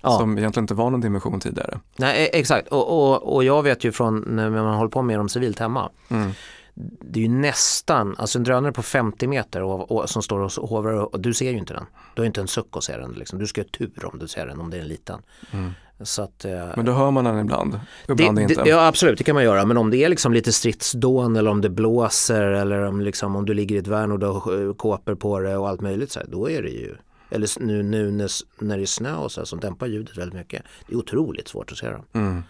[0.00, 0.18] ja.
[0.18, 1.80] som egentligen inte var någon dimension tidigare.
[1.96, 2.68] Nej, e- exakt.
[2.68, 5.90] Och, och, och jag vet ju från när man håller på med dem civilt hemma.
[6.08, 6.32] Mm
[6.74, 10.68] det är ju nästan, alltså en drönare på 50 meter och, och, som står och
[10.68, 11.86] hovrar och du ser ju inte den.
[12.14, 13.12] Du har inte en suck att se den.
[13.12, 13.38] Liksom.
[13.38, 15.22] Du ska ha tur om du ser den om det är en liten.
[15.50, 15.70] Mm.
[16.18, 18.62] Att, eh, men då hör man den ibland, ibland det, inte.
[18.62, 19.64] Det, ja absolut, det kan man göra.
[19.64, 23.46] Men om det är liksom lite stridsdån eller om det blåser eller om, liksom, om
[23.46, 26.20] du ligger i ett värn och du har kåpor på det och allt möjligt så
[26.20, 26.94] här, då är det ju
[27.30, 28.30] eller nu, nu när,
[28.64, 30.62] när det är snö och så här, som dämpar ljudet väldigt mycket.
[30.86, 32.04] Det är otroligt svårt att se dem.
[32.12, 32.42] Mm.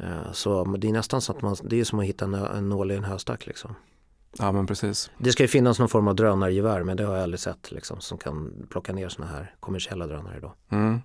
[0.00, 2.90] Eh, så det är nästan så att man, det är som att hitta en nål
[2.90, 3.74] i en höstack liksom.
[4.38, 5.10] Ja men precis.
[5.18, 8.00] Det ska ju finnas någon form av drönargevär men det har jag aldrig sett liksom
[8.00, 10.54] som kan plocka ner sådana här kommersiella drönare då.
[10.68, 11.00] Mm.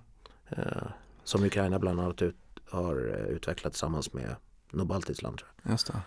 [0.48, 0.82] Eh,
[1.24, 2.36] som Ukraina bland annat ut,
[2.70, 4.36] har eh, utvecklat tillsammans med
[4.70, 5.38] Nobaltis land.
[5.38, 5.72] Tror jag.
[5.72, 6.02] Just det.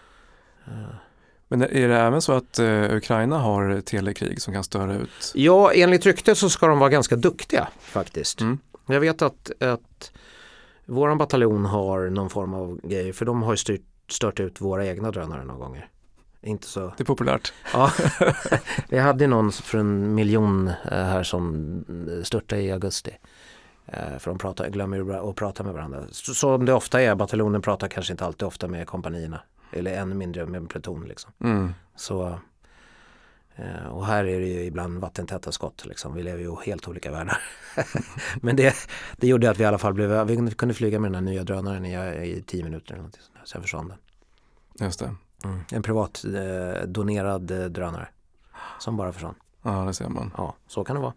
[1.48, 5.32] Men är det även så att uh, Ukraina har telekrig som kan störa ut?
[5.36, 8.42] Ja, enligt rykte så ska de vara ganska duktiga faktiskt.
[8.42, 8.60] Mm.
[8.86, 10.12] Jag vet att, att
[10.88, 14.86] Våran bataljon har någon form av grej för de har ju styrt, stört ut våra
[14.86, 15.90] egna drönare några gånger.
[16.42, 16.94] Inte så.
[16.98, 17.54] Det är populärt.
[17.74, 17.92] Ja,
[18.90, 21.86] vi hade någon för en miljon eh, här som
[22.24, 23.18] störtade i augusti.
[23.86, 26.04] Eh, för de pratar, glömmer att prata med varandra.
[26.12, 29.42] Så, som det ofta är, bataljonen pratar kanske inte alltid ofta med kompanierna.
[29.72, 31.32] Eller ännu mindre med pluton liksom.
[31.44, 31.74] Mm.
[31.96, 32.40] Så
[33.90, 35.86] och här är det ju ibland vattentäta skott.
[35.86, 36.14] Liksom.
[36.14, 37.38] Vi lever ju i helt olika världar.
[38.42, 38.76] Men det,
[39.18, 41.44] det gjorde att vi i alla fall blev, vi kunde flyga med den här nya
[41.44, 41.96] drönaren i,
[42.28, 42.94] i tio minuter.
[42.94, 43.98] Eller något, sen försvann den.
[44.88, 45.16] Just det.
[45.44, 45.60] Mm.
[45.72, 48.08] En privat eh, donerad eh, drönare.
[48.80, 49.36] Som bara försvann.
[49.64, 50.32] Ja, det ser man.
[50.38, 51.14] Ja, så kan det vara.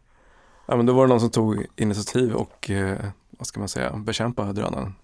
[0.66, 2.98] Ja, men då var det någon som tog initiativ och eh,
[3.31, 4.94] vad ska man säga, bekämpa drönaren.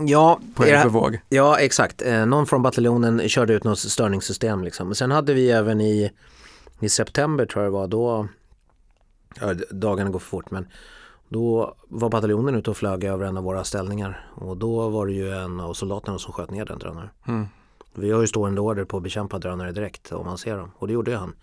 [0.00, 1.20] Ja, på egen bevåg.
[1.28, 2.02] Ja, exakt.
[2.02, 4.64] Eh, någon från bataljonen körde ut något störningssystem.
[4.64, 4.88] Liksom.
[4.88, 6.10] Men sen hade vi även i
[6.80, 8.28] i september tror jag det var, då,
[9.40, 10.68] ja, dagarna går för fort men
[11.28, 15.12] då var bataljonen ute och flög över en av våra ställningar och då var det
[15.12, 17.08] ju en av soldaterna som sköt ner den drönaren.
[17.28, 17.46] Mm.
[17.94, 20.86] Vi har ju stående order på att bekämpa drönare direkt om man ser dem och
[20.86, 21.34] det gjorde ju han.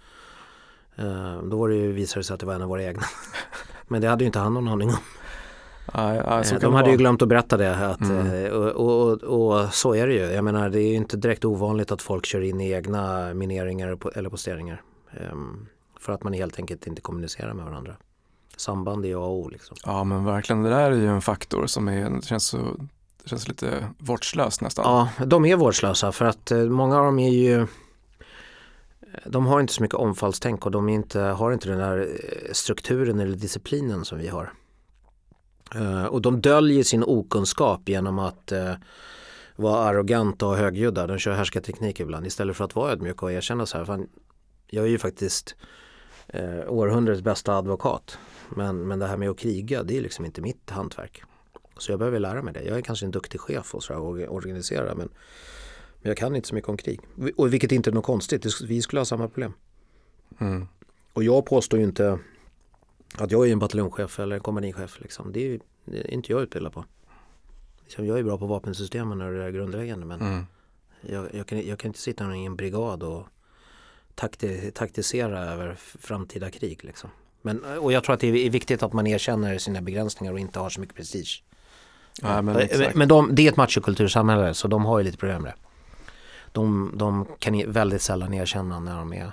[1.00, 3.04] Uh, då var det ju, visade det sig att det var en av våra egna.
[3.88, 4.96] Men det hade ju inte han någon aning om.
[5.86, 7.88] Aj, aj, uh, de hade ju glömt att berätta det.
[7.88, 8.28] Att, mm.
[8.28, 10.20] uh, och, och, och, så är det ju.
[10.20, 13.98] Jag menar det är ju inte direkt ovanligt att folk kör in i egna mineringar
[14.16, 14.82] eller posteringar.
[15.20, 15.68] Ehm,
[16.00, 17.96] för att man helt enkelt inte kommunicerar med varandra.
[18.58, 19.50] Samband är A och O.
[19.50, 19.78] Liksom.
[19.84, 22.58] Ja men verkligen, det där är ju en faktor som är, känns, så,
[23.24, 24.86] det känns lite vårdslöst nästan.
[24.86, 27.68] Ja, de är vårdslösa för att eh, många av dem är ju
[29.26, 33.20] de har inte så mycket omfallstänk och de inte, har inte den där eh, strukturen
[33.20, 34.54] eller disciplinen som vi har.
[35.76, 38.52] Uh, och de döljer sin okunskap genom att
[39.56, 41.08] vara arroganta och högljudda.
[41.08, 43.86] De kör härskarteknik ibland istället för att vara ödmjuka och erkänna så här.
[43.86, 44.08] Fan,
[44.68, 45.56] jag är ju faktiskt
[46.28, 48.18] eh, århundradets bästa advokat.
[48.50, 51.24] Men, men det här med att kriga, det är liksom inte mitt hantverk.
[51.78, 52.64] Så jag behöver lära mig det.
[52.64, 55.10] Jag är kanske en duktig chef och, så och organiserar men,
[56.02, 57.02] men jag kan inte så mycket om krig.
[57.36, 59.54] Och vilket inte är något konstigt, vi skulle ha samma problem.
[60.40, 60.68] Mm.
[61.14, 62.20] Och jag påstår ju inte
[63.16, 65.02] att jag är en bataljonschef eller en kompanichef.
[65.02, 65.32] Liksom.
[65.32, 66.86] Det, är, det är inte jag utbildad på.
[67.84, 70.46] Liksom, jag är bra på vapensystemen och det grundläggande men mm.
[71.02, 73.28] jag, jag, kan, jag kan inte sitta i en brigad och
[74.18, 76.84] takti, taktisera över framtida krig.
[76.84, 77.10] Liksom.
[77.42, 80.60] Men, och jag tror att det är viktigt att man erkänner sina begränsningar och inte
[80.60, 81.44] har så mycket prestige.
[82.22, 85.42] Ja, men, eh, men de, det är ett machokultursamhälle så de har ju lite problem
[85.42, 85.58] med det.
[86.52, 89.32] De, de kan väldigt sällan erkänna när de är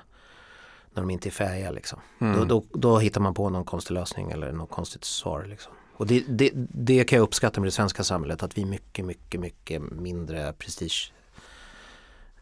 [0.94, 2.00] när de inte är färdiga liksom.
[2.18, 2.38] Mm.
[2.38, 5.72] Då, då, då hittar man på någon konstig lösning eller något konstigt svar liksom.
[5.96, 9.04] Och det, det, det kan jag uppskatta med det svenska samhället att vi är mycket,
[9.04, 11.12] mycket, mycket mindre prestige.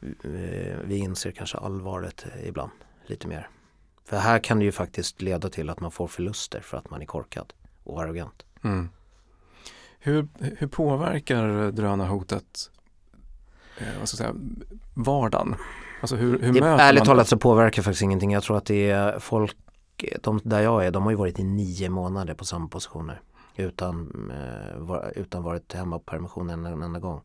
[0.03, 2.71] Eh, Vi inser kanske allvaret ibland
[3.07, 3.49] lite mer.
[4.05, 7.03] För här kan det ju faktiskt leda till att man får förluster för att man
[7.03, 7.53] är korkad
[7.85, 8.45] och arrogant.
[8.65, 8.89] Mm.
[9.99, 12.71] Hur, hur påverkar drönarhotet
[13.79, 14.45] eh, vad ska jag säga,
[14.95, 15.55] vardagen?
[16.01, 18.33] Alltså hur, hur Det, möter ärligt man talat så påverkar faktiskt ingenting.
[18.33, 19.57] Jag tror att det är folk,
[20.23, 23.21] de, där jag är, de har ju varit i nio månader på samma positioner.
[23.57, 27.21] Utan, eh, var, utan varit hemma på permission en, en enda gång.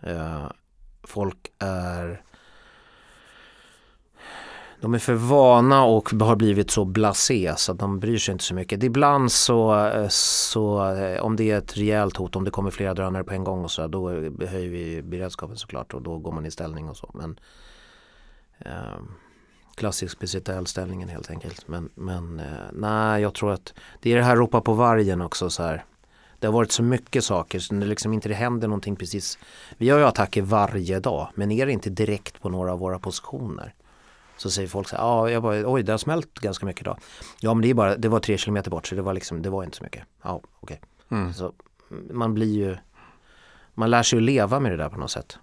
[0.00, 0.46] Eh,
[1.04, 2.22] folk är
[4.84, 8.44] de är för vana och har blivit så blasé så att de bryr sig inte
[8.44, 8.82] så mycket.
[8.82, 12.94] Ibland så, eh, så eh, om det är ett rejält hot, om det kommer flera
[12.94, 16.46] drönare på en gång och så, då höjer vi beredskapen såklart och då går man
[16.46, 17.10] i ställning och så.
[17.14, 17.38] Men
[18.58, 18.98] eh,
[19.74, 21.68] klassisk speciell ställningen helt enkelt.
[21.68, 25.50] Men, men eh, nej, jag tror att det är det här ropa på vargen också
[25.50, 25.84] så här.
[26.44, 29.38] Det har varit så mycket saker så det liksom inte det händer någonting precis.
[29.76, 32.98] Vi har ju attacker varje dag men är det inte direkt på några av våra
[32.98, 33.74] positioner
[34.36, 36.98] så säger folk så här, jag bara, oj det har smält ganska mycket idag.
[37.40, 39.50] Ja men det är bara, det var tre kilometer bort så det var liksom, det
[39.50, 40.02] var inte så mycket.
[40.22, 40.80] Ja, okej.
[41.10, 41.32] Mm.
[41.32, 41.52] Så
[42.10, 42.76] man blir ju,
[43.74, 45.38] man lär sig att leva med det där på något sätt.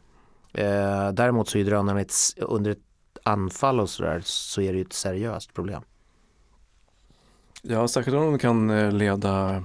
[0.54, 2.80] Eh, däremot så är drönarna ett, under ett
[3.24, 5.82] anfall och sådär så är det ju ett seriöst problem.
[7.62, 9.64] Ja, särskilt om de kan eh, leda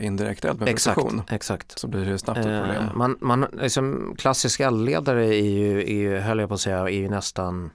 [0.00, 1.78] indirekt eld med Exakt, exakt.
[1.78, 2.84] så blir det snabbt ett problem.
[2.84, 6.78] Eh, man, man, liksom, klassisk eldledare är ju, är ju, höll jag på att säga,
[6.78, 7.70] är ju nästan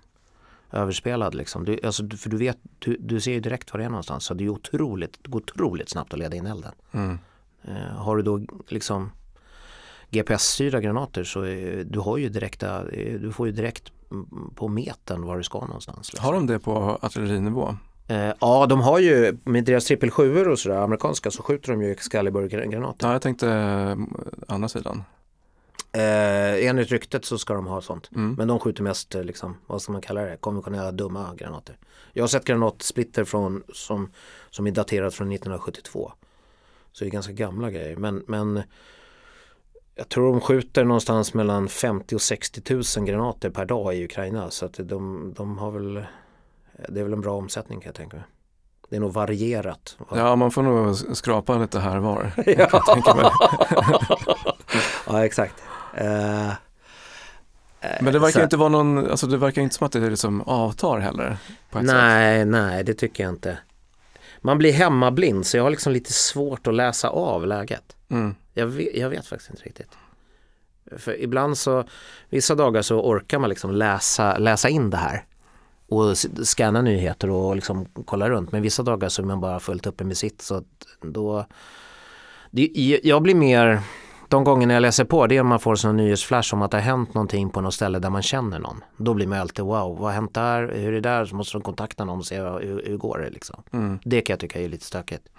[0.72, 1.66] överspelad liksom.
[1.66, 4.24] Du, alltså, för du vet, du, du ser ju direkt var det är någonstans.
[4.24, 6.72] Så det är otroligt, det går otroligt snabbt att leda in elden.
[6.92, 7.20] Mm.
[7.64, 9.12] Eh, har du då liksom
[10.10, 13.92] GPS-styrda granater så är, du har ju direkta, eh, du får ju direkt
[14.56, 16.14] på metern var du ska någonstans.
[16.14, 16.26] Liksom.
[16.26, 17.78] Har de det på artillerinivå?
[18.08, 21.82] Eh, ja, de har ju med deras trippel 7 och sådär, amerikanska, så skjuter de
[21.82, 23.08] ju Excalibur-granater.
[23.08, 23.98] Ja, jag tänkte eh,
[24.48, 25.04] andra sidan.
[25.92, 28.10] Eh, enligt ryktet så ska de ha sånt.
[28.16, 28.36] Mm.
[28.38, 31.78] Men de skjuter mest, eh, liksom, vad ska man kalla det, konventionella dumma granater.
[32.14, 34.12] Jag har sett granatsplitter från, som,
[34.50, 36.12] som är daterat från 1972.
[36.92, 37.96] Så det är ganska gamla grejer.
[37.96, 38.64] Men, men
[39.96, 44.52] jag tror de skjuter någonstans mellan 50 och 60 000 granater per dag i Ukraina.
[44.52, 46.06] Så att de, de har väl,
[46.90, 48.26] det är väl en bra omsättning kan jag tänka mig.
[48.90, 49.98] Det är nog varierat.
[50.16, 52.32] Ja, man får nog skrapa lite här var.
[52.58, 53.32] Ja.
[55.08, 55.64] ja exakt.
[55.94, 56.50] Eh,
[58.02, 60.42] Men det verkar så- inte vara någon, alltså det verkar inte som att det liksom
[60.42, 61.32] avtar heller.
[61.32, 61.38] Ett
[61.72, 61.84] sätt.
[61.84, 63.58] Nej, nej det tycker jag inte.
[64.42, 67.96] Man blir hemmablind så jag har liksom lite svårt att läsa av läget.
[68.10, 68.36] Mm.
[68.54, 69.90] Jag vet, jag vet faktiskt inte riktigt.
[70.98, 71.84] För ibland så,
[72.30, 75.26] vissa dagar så orkar man liksom läsa, läsa in det här
[75.98, 78.52] och scanna nyheter och liksom kolla runt.
[78.52, 80.64] Men vissa dagar så är man bara fullt uppe med sitt så
[81.02, 81.46] då
[82.52, 83.82] det, jag blir mer,
[84.28, 86.78] de gångerna jag läser på det är om man får sån nyhetsflash om att det
[86.78, 88.84] har hänt någonting på något ställe där man känner någon.
[88.98, 91.58] Då blir man alltid wow, vad har hänt där, hur är det där, så måste
[91.58, 93.64] de kontakta någon och se hur, hur går det liksom.
[93.72, 94.00] Mm.
[94.04, 95.30] Det kan jag tycka är lite stökigt.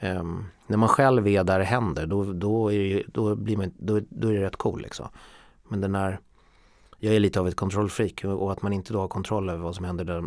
[0.00, 3.72] Ehm, när man själv är där det händer då, då, är, det då, blir man,
[3.78, 5.08] då, då är det rätt cool liksom.
[5.68, 6.18] Men den här,
[7.04, 9.74] jag är lite av ett kontrollfreak och, att man inte då har kontroll över vad
[9.74, 10.24] som händer där,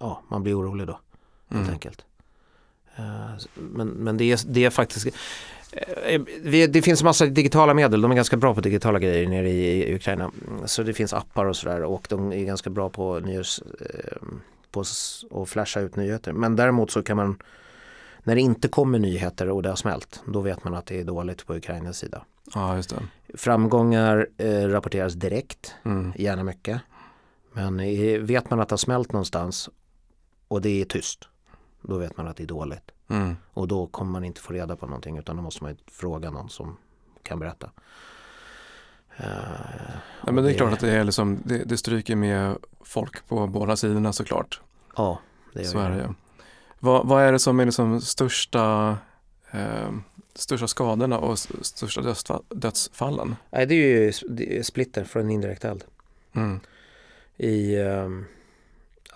[0.00, 0.92] ja man blir orolig då
[1.48, 1.72] helt Mm.
[1.72, 2.04] enkelt.
[2.96, 5.06] Eh, Men, men det, är, det är faktiskt
[6.06, 9.50] eh, vi- det finns massa digitala medel, de är ganska bra på digitala grejer nere
[9.50, 10.24] i, Ukraina.
[10.48, 14.16] Mm, Så det finns appar och sådär och de är ganska bra på nyhets, eh,
[14.70, 14.80] på
[15.42, 16.32] att flasha ut nyheter.
[16.32, 17.42] Men däremot så kan man,
[18.24, 21.04] när det inte kommer nyheter och det har smält, då vet man att det är
[21.04, 22.24] dåligt på Ukrainas sida.
[22.54, 23.02] Ja, just det.
[23.38, 26.12] Framgångar eh, rapporteras direkt, Mm.
[26.16, 26.80] gärna mycket.
[27.52, 29.70] Men eh, vet man att det har smält någonstans
[30.48, 31.28] och det är tyst,
[31.82, 32.90] då vet man att det är dåligt.
[33.08, 33.36] Mm.
[33.52, 36.48] Och då kommer man inte få reda på någonting utan då måste man fråga någon
[36.50, 36.76] som
[37.22, 37.70] kan berätta.
[39.16, 39.26] Eh,
[40.26, 43.26] Ja, men det är det- klart att det är liksom, det, det stryker med folk
[43.28, 44.60] på båda sidorna såklart.
[44.96, 45.18] ja,
[45.52, 46.14] det Så gör är det.
[46.82, 48.98] Vad, vad är det som är liksom största,
[49.50, 49.92] eh,
[50.34, 53.36] största skadorna och största dödsfall, dödsfallen?
[53.50, 55.84] Nej, det är ju splitter från indirekt eld
[56.32, 56.60] Mm.
[57.36, 58.26] i um,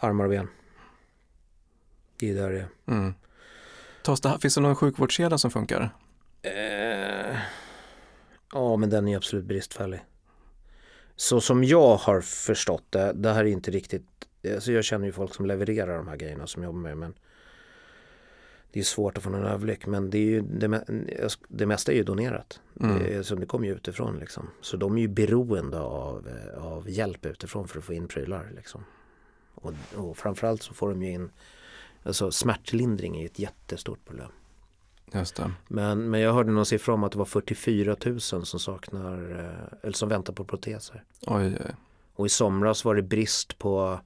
[0.00, 0.48] armar och ben.
[2.16, 2.68] Det är där det är.
[2.86, 3.14] Mm.
[4.04, 5.90] Det finns det någon sjukvårdskedja som funkar?
[6.42, 7.36] Eh,
[8.52, 10.04] ja, men den är absolut bristfällig.
[11.16, 14.06] Så som jag har förstått det, det här är inte riktigt,
[14.54, 17.14] alltså jag känner ju folk som levererar de här grejerna som jobbar med men
[18.74, 20.84] det är svårt att få någon överblick men det, är ju, det,
[21.48, 22.60] det mesta är ju donerat.
[22.80, 22.98] Mm.
[22.98, 24.50] Det, så det kommer ju utifrån liksom.
[24.60, 28.52] Så de är ju beroende av, eh, av hjälp utifrån för att få in prylar
[28.56, 28.84] liksom.
[29.54, 31.30] Och, och framförallt så får de ju in,
[32.02, 34.30] alltså smärtlindring är ett jättestort problem.
[35.12, 35.50] Just det.
[35.68, 39.78] Men, men jag hörde någon siffra om att det var 44 000 som saknar, eh,
[39.82, 41.04] eller som väntar på proteser.
[41.26, 41.74] Oj, oj.
[42.14, 44.00] Och i somras var det brist på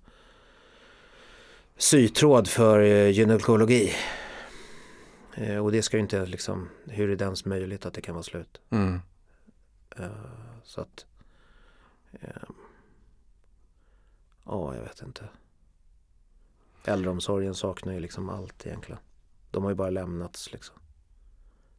[1.77, 3.93] sytråd för eh, gynekologi.
[5.41, 8.15] Eh, och det ska ju inte liksom, hur är det ens möjligt att det kan
[8.15, 8.61] vara slut?
[8.71, 9.01] Mm.
[9.97, 10.07] Eh,
[10.63, 11.07] så att,
[12.13, 12.29] eh,
[14.45, 15.29] ja jag vet inte.
[16.85, 19.01] Äldreomsorgen saknar ju liksom allt egentligen.
[19.51, 20.77] De har ju bara lämnats liksom.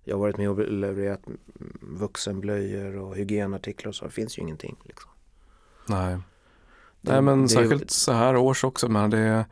[0.04, 1.22] Jag har varit med och levererat
[1.82, 4.06] vuxenblöjor och hygienartiklar och så.
[4.06, 4.78] Det finns ju ingenting.
[4.84, 5.12] Liksom.
[5.88, 6.18] Nej.
[7.02, 8.88] Det- Nej men det- särskilt så här års också.
[8.90, 9.46] Men det,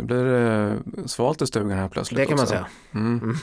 [0.00, 2.54] det blir eh, svalt i stugan här plötsligt Det kan man också.
[2.54, 2.66] säga.
[2.94, 3.34] Mm.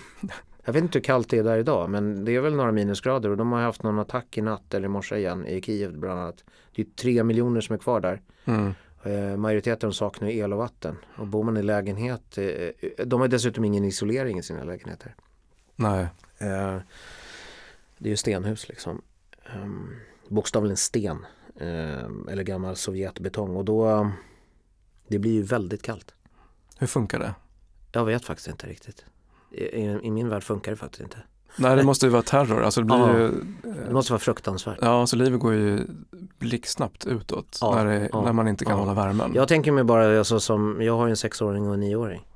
[0.65, 3.30] Jag vet inte hur kallt det är där idag men det är väl några minusgrader
[3.30, 6.20] och de har haft någon attack i natt eller i morse igen i Kiev bland
[6.20, 6.43] annat.
[6.76, 8.22] Det är tre miljoner som är kvar där.
[8.46, 8.74] Mm.
[9.04, 13.65] Eh, majoriteten saknar el och vatten och bor man i lägenhet, eh, de har dessutom
[13.65, 15.15] ingen isolering i sina lägenheter.
[15.76, 16.02] Nej.
[16.38, 16.78] Eh,
[17.98, 19.02] det är ju stenhus liksom.
[19.56, 19.96] Um,
[20.28, 21.26] bokstavligen sten.
[21.60, 24.12] eh, eller gammal sovjetbetong och då
[25.08, 26.13] det blir ju väldigt kallt.
[26.80, 27.34] Hur funkar det?
[27.92, 29.06] Jag vet faktiskt inte riktigt.
[29.52, 31.18] I, i, i min värld funkar det faktiskt inte.
[31.58, 32.63] Nej det måste ju vara terror.
[32.63, 33.18] Alltså det blir Ja.
[33.18, 33.32] ju,
[33.88, 34.78] Det måste vara fruktansvärt.
[34.82, 35.86] ja så livet går ju
[36.40, 39.32] blixtsnabbt utåt Ja, när, det, ja, när man inte kan hålla värmen.
[39.36, 42.28] Jag tänker mig bara alltså, som, jag har ju en sexåring och en nioåring.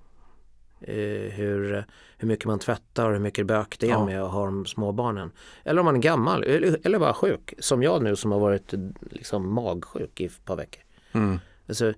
[0.81, 0.95] Eh,
[1.31, 1.85] hur,
[2.17, 4.91] hur mycket man tvättar och hur mycket bök det är med att ha de små
[4.91, 5.31] barnen.
[5.63, 7.53] Eller om man är gammal eller, eller bara sjuk.
[7.59, 8.73] Som jag nu som har varit
[9.11, 10.83] liksom magsjuk i ett par veckor.
[11.11, 11.39] Mm.
[11.69, 11.93] Alltså,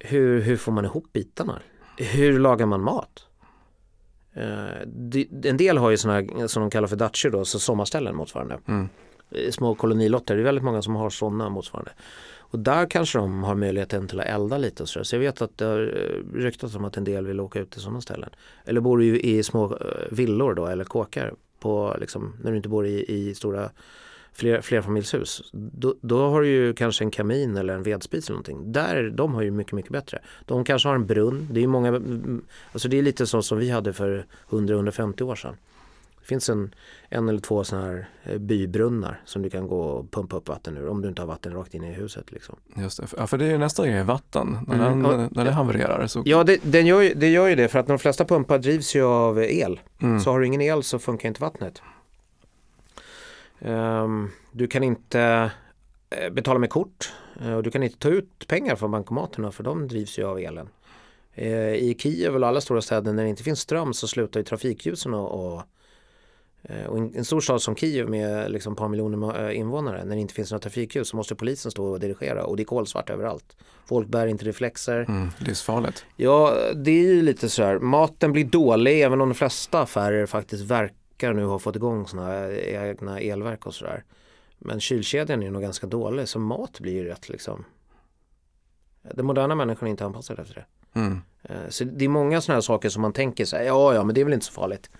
[0.00, 1.58] hur, hur får man ihop bitarna?
[1.96, 3.26] Hur lagar man mat?
[4.32, 4.80] Eh,
[5.44, 8.58] en del har ju sådana som de kallar för dacher då, så sommarställen motsvarande.
[8.68, 8.88] Mm.
[9.50, 11.92] Små kolonilotter, det är väldigt många som har sådana motsvarande.
[12.50, 15.04] Och där kanske de har möjligheten till att elda lite och så.
[15.04, 17.70] Så jag vet att det har eh, ryktats om att en del vill åka ut
[17.70, 18.30] till sådana ställen.
[18.64, 19.78] Eller bor ju i små eh,
[20.10, 23.70] villor då eller kåkar på liksom, när du inte bor i, i stora
[24.40, 25.50] fler, flerfamiljshus.
[25.52, 28.72] Då, då har du ju kanske en kamin eller en vedspis eller någonting.
[28.72, 30.18] Där, de har ju mycket, mycket bättre.
[30.46, 31.48] De kanske har en brunn.
[31.50, 35.34] Det är många, mm, alltså det är lite så som vi hade för 100-150 år
[35.34, 35.56] sedan.
[36.20, 36.74] Det finns en,
[37.08, 40.76] en eller två sådana här eh, bybrunnar som du kan gå och pumpa upp vatten
[40.76, 42.32] ur om du inte har vatten rakt in i huset.
[42.32, 42.56] Liksom.
[42.76, 43.06] Just det.
[43.16, 44.58] Ja, för det är ju nästa grej, vatten.
[44.68, 45.02] När, Mm.
[45.02, 47.78] den, när det havererar så Ja, det, den gör ju, det gör ju det för
[47.78, 49.80] att de flesta pumpar drivs ju av el.
[50.02, 50.20] mm.
[50.20, 51.82] Så har du ingen el så funkar inte vattnet.
[53.60, 55.50] Ehm, du kan inte
[56.10, 59.64] eh, betala med kort eh, och du kan inte ta ut pengar från bankomaterna för
[59.64, 60.68] de drivs ju av elen.
[61.34, 64.44] Eh, I Kiev och alla stora städer när det inte finns ström så slutar ju
[64.44, 65.62] trafikljusen och, och,
[67.14, 70.50] en stor stad som Kiev med liksom ett par miljoner invånare när det inte finns
[70.50, 73.56] några trafikljus så måste polisen stå och dirigera och det är kolsvart överallt.
[73.86, 75.04] Folk bär inte reflexer.
[75.08, 75.28] Mm.
[75.38, 76.04] Livsfarligt.
[76.16, 77.78] Ja, det är ju lite så här.
[77.78, 82.52] Maten blir dålig även om de flesta affärer faktiskt verkar nu ha fått igång sådana
[82.52, 84.04] egna elverk och sådär.
[84.58, 87.64] Men kylkedjan är nog ganska dålig så mat blir ju rätt liksom.
[89.14, 90.64] Den moderna människan är inte anpassad efter det.
[91.00, 91.20] Mm.
[91.42, 94.14] Eh, Så det är många sådana här saker som man tänker sig, ja ja men
[94.14, 94.90] det är väl inte så farligt.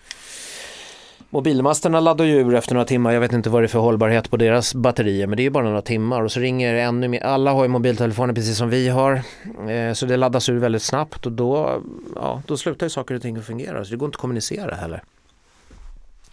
[1.29, 4.29] Mobilmasterna laddar ju ur efter några timmar, jag vet inte vad det är för hållbarhet
[4.29, 7.23] på deras batterier men det är ju bara några timmar och så ringer ännu mer,
[7.23, 9.21] alla har ju mobiltelefoner precis som vi har.
[9.69, 11.81] Eh, Så det laddas ur väldigt snabbt och då,
[12.15, 14.75] ja, då slutar ju saker och ting att fungera så det går inte att kommunicera
[14.75, 15.03] heller.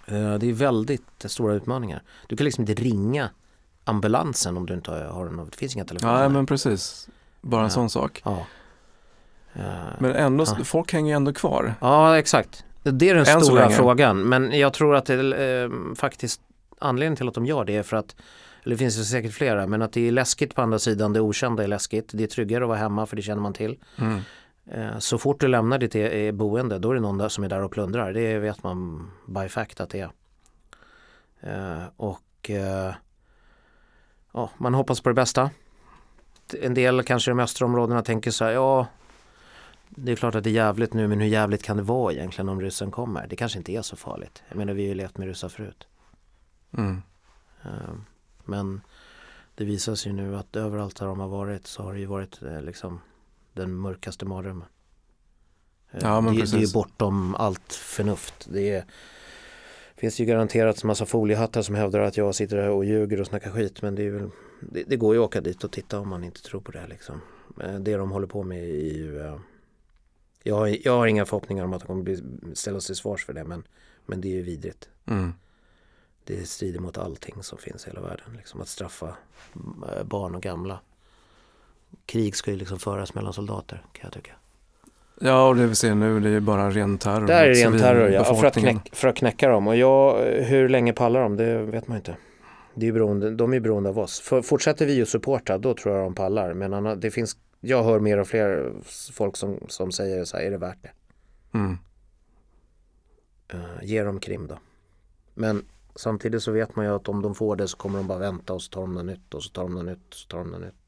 [0.09, 2.03] Eh, Det är väldigt stora utmaningar.
[2.27, 3.31] Du kan liksom inte ringa
[3.85, 6.23] ambulansen om du inte har något, det finns inga telefoner.
[6.23, 7.09] Ja, men precis.
[7.40, 7.71] Bara en Ja.
[7.71, 8.23] sån sak.
[8.25, 8.47] Ja.
[9.53, 9.62] Eh,
[9.99, 11.75] Men ändå, folk hänger ju ändå kvar.
[11.81, 12.64] Ja, exakt.
[12.83, 14.21] Det är den Än stora frågan.
[14.23, 16.40] Men jag tror att det eh, faktiskt
[16.79, 18.16] anledningen till att de gör det är för att,
[18.64, 21.21] eller det finns ju säkert flera, men att det är läskigt på andra sidan, det
[21.21, 22.11] okända är läskigt.
[22.12, 23.79] Det är tryggare att vara hemma för det känner man till.
[23.99, 24.21] Mm.
[24.71, 27.63] Eh, Så fort du lämnar ditt e- boende då är det någon som är där
[27.63, 28.13] och plundrar.
[28.13, 30.11] Det vet man by fact att det är.
[31.41, 32.95] Eh, Och eh,
[34.33, 35.51] ja, man hoppas på det bästa.
[36.62, 38.87] En del kanske i de östra områdena tänker så här, ja
[39.89, 42.49] det är klart att det är jävligt nu men hur jävligt kan det vara egentligen
[42.49, 43.27] om ryssen kommer?
[43.27, 44.43] Det kanske inte är så farligt.
[44.49, 45.87] Jag menar vi har ju levt med ryssar förut.
[46.77, 47.03] Mm.
[48.45, 48.81] Men
[49.55, 52.41] det visar sig nu att överallt där de har varit så har det ju varit
[52.62, 53.01] liksom
[53.59, 54.69] den mörkaste mardrömmen.
[55.91, 58.47] Eh, Ja, det, det är ju bortom allt förnuft.
[58.53, 58.85] Det är,
[59.97, 63.27] finns ju garanterat en massa foliehattar som hävdar att jag sitter här och ljuger och
[63.27, 64.31] snackar skit men det, är väl,
[64.61, 66.87] det, det går ju att åka dit och titta om man inte tror på det.
[66.87, 67.21] Liksom.
[67.63, 69.39] Eh, Det de håller på med är ju eh,
[70.43, 72.23] jag, har, jag har inga förhoppningar om att de kommer bli,
[72.55, 73.63] ställa sig till svars för det men,
[74.07, 75.33] men det är ju vidrigt Mm.
[76.25, 78.35] det strider mot allting som finns i hela världen.
[78.37, 79.17] Liksom att straffa
[80.05, 80.81] barn och gamla.
[82.07, 84.32] Krig ska ju liksom föras mellan soldater kan jag tycka.
[85.20, 87.26] Ja, och det vi ser nu det är ju bara ren terror.
[87.26, 88.80] Det är mot ren terror ja, för att, civilbefolkningen.
[88.80, 89.66] knäck, för att knäcka dem.
[89.66, 91.36] Och jag, hur länge pallar de?
[91.36, 92.16] Det vet man inte.
[92.74, 94.20] Det är ju beroende, de är beroende av oss.
[94.20, 96.55] För, fortsätter vi att supporta, då tror jag de pallar.
[96.55, 98.72] Men det finns, jag hör mer och fler
[99.12, 100.91] folk som, som säger så här, är det värt det?
[101.59, 101.78] Mm.
[103.55, 104.59] Uh, ge dem Krim då.
[105.34, 105.64] Men
[105.95, 108.53] samtidigt så vet man ju att om de får det så kommer de bara vänta
[108.53, 110.39] och så tar de något nytt och så tar de något nytt och så tar
[110.39, 110.88] de något nytt.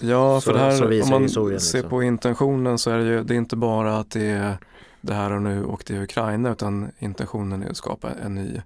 [0.00, 1.90] Ja, Så- för det här, så om man historien, ser liksom.
[1.90, 4.56] på intentionen så är det ju det är inte bara att det är
[5.00, 8.60] det här och nu och det är Ukraina utan intentionen är att skapa en ny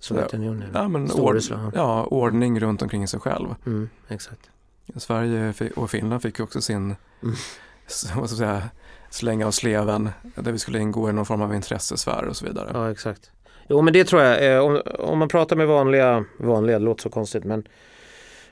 [0.00, 0.68] Sovjetunionen.
[0.74, 1.38] ja, men ord,
[1.74, 3.54] ja, ordning runt omkring sig själv.
[3.66, 4.50] Mm, exakt.
[4.96, 7.34] Sverige och Finland fick ju också sin Mm.
[8.16, 8.62] vad ska säga,
[9.10, 12.70] slänga av sleven där vi skulle ingå i någon form av intressesfär och så vidare.
[12.74, 13.30] Ja, exakt.
[13.68, 14.54] Jo, men det tror jag.
[14.56, 17.68] Eh, om, om man pratar med vanliga, vanliga, det låter så konstigt, men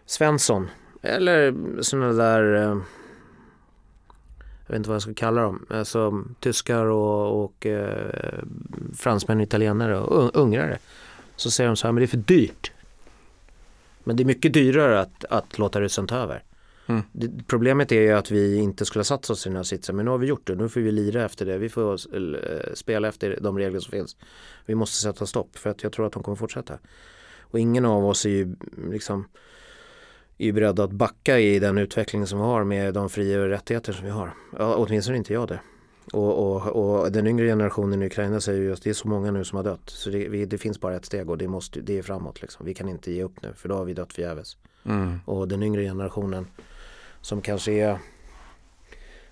[0.06, 0.70] Svensson
[1.05, 2.78] eller sådana där, eh,
[4.66, 8.42] jag vet inte vad jag ska kalla dem, alltså tyskar och, och eh,
[8.94, 10.78] fransmän, italienare och un- ungrare.
[11.36, 12.72] Så säger de så här, men det är för dyrt.
[14.05, 16.42] Men det är mycket dyrare att, att låta ryssen ta över.
[16.86, 17.02] Mm.
[17.12, 19.96] Det, problemet är ju att vi inte skulle ha satt oss i den här sitsen,
[19.96, 20.55] men nu har vi gjort det.
[20.55, 21.59] Nu får vi lira efter det.
[21.59, 24.16] Vi får eh, spela efter de regler som finns.
[24.66, 26.78] Vi måste sätta stopp för att jag tror att de kommer fortsätta.
[27.40, 28.57] Och ingen av oss är ju
[28.90, 29.28] liksom
[30.39, 33.49] är ju beredda att backa i den utveckling som vi har med de fria och
[33.49, 34.35] rättigheter som vi har.
[34.59, 35.61] Ja, åtminstone inte jag det.
[36.12, 39.30] Och, och, och den yngre generationen i Ukraina säger ju att det är så många
[39.30, 39.91] nu som har dött.
[39.91, 42.43] Så det, vi, det finns bara ett steg och det, måste, det är framåt.
[42.43, 42.66] Liksom.
[42.66, 44.57] Vi kan inte ge upp nu för då har vi dött förgäves.
[44.85, 45.20] Mm.
[45.24, 46.47] Och den yngre generationen
[47.20, 47.99] som kanske är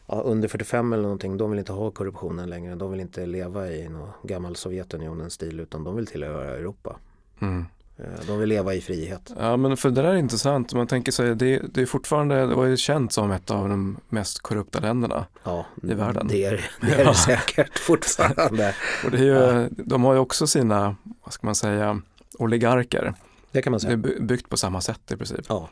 [0.07, 2.75] ja, under 45 eller någonting, de vill inte ha korruptionen längre.
[2.75, 6.97] De vill inte leva i någon gammal Sovjetunionens stil utan de vill tillhöra Europa.
[7.41, 7.65] Mm.
[8.03, 9.33] Eh, De vill leva i frihet.
[9.39, 10.75] Ja men för det där är intressant.
[10.75, 13.97] Man tänker sig, det, det är fortfarande, det var ju känt som ett av de
[14.09, 15.27] mest korrupta länderna.
[15.45, 16.29] Ja, I världen.
[16.29, 18.75] det är det, är det säkert fortfarande.
[19.05, 19.23] Och det är
[19.63, 22.01] ju, de har ju också sina, vad ska man säga,
[22.39, 23.15] oligarker.
[23.53, 23.97] Det kan man Det är säga.
[23.97, 25.41] by- byggt på samma sätt i princip.
[25.49, 25.69] Ja,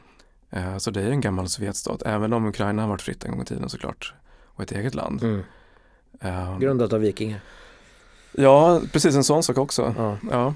[0.53, 3.31] Eh, Så det är ju en gammal Sovjetstat, även om Ukraina har varit fritt en
[3.31, 4.15] gång i tiden såklart.
[4.47, 5.23] Och ett eget land.
[5.23, 5.43] mm.
[6.21, 7.41] Eh, grundat av vikingar.
[8.33, 9.95] Ja, precis en sån sak också.
[9.99, 10.17] Ja.
[10.31, 10.55] Ja.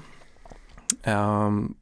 [1.03, 1.75] Ehm,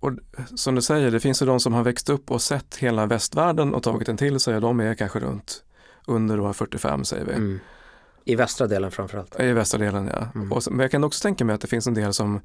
[0.00, 0.12] och
[0.54, 3.74] som du säger, det finns ju de som har växt upp och sett hela västvärlden
[3.74, 4.60] och tagit den till sig.
[4.60, 5.64] De är kanske runt
[6.06, 7.32] under då 45 säger vi.
[7.32, 7.60] Mm.
[8.24, 9.40] I västra delen framförallt.
[9.40, 10.28] I västra delen ja.
[10.34, 10.52] Mm.
[10.52, 12.40] Och men jag kan också tänka mig att det finns en del som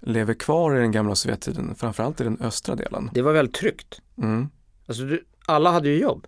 [0.00, 3.10] lever kvar i den gamla Sovjettiden, framförallt i den östra delen.
[3.14, 4.00] Det var väldigt tryggt.
[4.18, 4.48] Mm.
[4.86, 6.26] Alltså, du, alla hade ju jobb.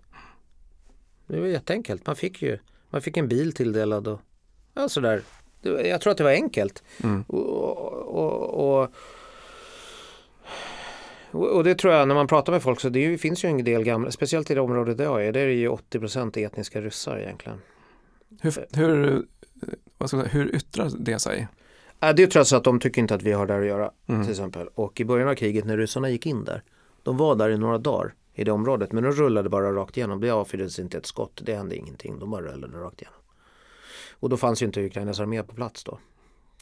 [1.27, 2.07] Det var jätteenkelt.
[2.07, 2.59] Man fick ju
[2.91, 4.21] man fick en bil tilldelad och
[4.75, 5.23] ja, sådär.
[5.63, 6.83] Jag tror att det var enkelt.
[7.03, 7.23] Mm.
[7.23, 8.89] Och, och, och,
[11.57, 13.85] och, det tror jag när man pratar med folk så det finns ju en del
[13.85, 17.19] gamla, speciellt i det området där jag är, där är det ju 80% etniska ryssar
[17.19, 17.59] egentligen.
[18.41, 19.23] Hur, hur,
[20.07, 21.49] säga, hur yttrar det sig?
[21.99, 24.23] Det är trots att de tycker inte att vi har där att göra Mm.
[24.23, 24.69] till exempel.
[24.75, 26.63] Och i början av kriget när ryssarna gick in där,
[27.03, 30.21] de var där i några dagar i det området men de rullade bara rakt igenom.
[30.21, 33.19] Det avfyrades inte ett skott, det hände ingenting, de bara rullade rakt igenom.
[34.23, 35.99] Och då fanns ju inte Ukrainas armé på plats då.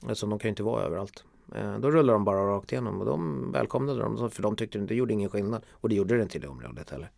[0.09, 1.25] Alltså de kan ju inte vara överallt.
[1.55, 4.95] Eh, då rullade de bara rakt igenom och de välkomnade dem för de tyckte det
[4.95, 5.63] gjorde ingen skillnad.
[5.71, 7.11] Och det gjorde det inte i det området heller.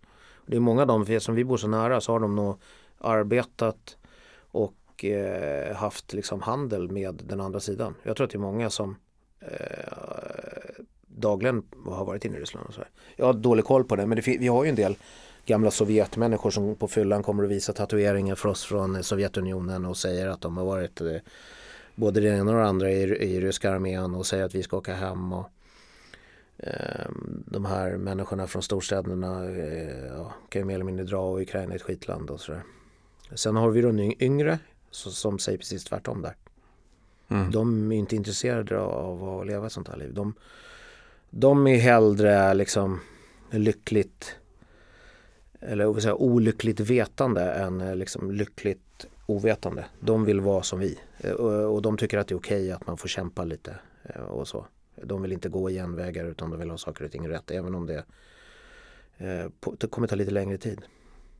[0.47, 2.57] Det är många av dem, eftersom som vi bor så nära så har de nog
[2.99, 3.97] arbetat
[4.40, 7.95] och eh, haft liksom handel med den andra sidan.
[8.03, 8.97] Jag tror att det är många som
[9.40, 12.66] eh, dagligen har varit inne i Ryssland.
[12.66, 12.90] Och så här.
[13.16, 14.97] Jag har dålig koll på det men det, vi har ju en del
[15.47, 20.28] gamla Sovjetmänniskor som på fyllan kommer att visa tatueringar för oss från Sovjetunionen och säger
[20.28, 21.16] att de har varit eh,
[21.95, 24.76] både det ena och det andra i, i ryska armén och säger att vi ska
[24.76, 25.32] åka hem.
[25.32, 25.49] Och,
[26.57, 27.11] eh,
[27.47, 31.72] de här människorna från storstäderna eh, ja, kan ju mer eller mindre dra och Ukraina
[31.72, 32.62] är ett skitland och sådär.
[33.34, 34.59] Sen har vi de yng- yngre
[34.90, 36.36] så, som säger precis tvärtom där.
[37.28, 37.51] Mm.
[37.51, 40.14] De är inte intresserade av att leva ett sånt här liv.
[40.14, 40.34] De,
[41.30, 43.01] de är hellre liksom
[43.51, 44.36] lyckligt
[45.63, 49.85] eller säga, olyckligt vetande än eh, liksom lyckligt ovetande.
[50.01, 52.97] De vill vara som vi Eh, och, de tycker att det är okej att man
[52.97, 54.67] får kämpa lite eh, och så.
[55.03, 57.87] De vill inte gå genvägar utan de vill ha saker och ting rätt även om
[57.87, 58.05] det,
[59.79, 60.83] det kommer ta lite längre tid.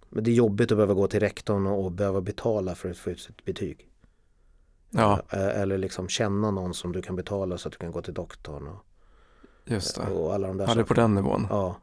[0.09, 3.11] Men det är jobbigt att behöva gå till rektorn och, behöva betala för att få
[3.11, 3.89] ut sitt betyg.
[4.91, 8.15] Ja, Eller liksom känna någon som du kan betala så att du kan gå till
[8.15, 8.85] doktorn och,
[9.65, 10.03] just det.
[10.03, 11.47] och alla de där Ja, det är på den nivån.
[11.51, 11.77] Ja,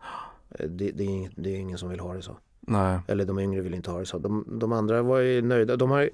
[0.49, 2.37] det, det, är ing, det är ingen som vill ha det så.
[2.59, 2.99] Nej.
[3.07, 4.17] Eller de yngre vill inte ha det så.
[4.17, 5.75] De, de andra var ju nöjda.
[5.75, 6.09] De har,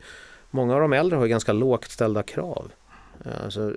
[0.51, 2.71] många av de äldre har ju ganska lågt ställda krav.
[3.25, 3.73] Eh, Alltså,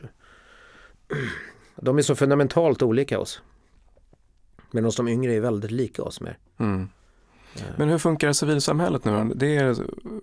[1.77, 3.43] de är så fundamentalt olika oss.
[4.71, 6.39] Medan de yngre är väldigt lika oss mer.
[6.59, 6.89] Mm.
[7.77, 9.33] Men hur funkar civilsamhället nu?
[9.35, 9.77] Det är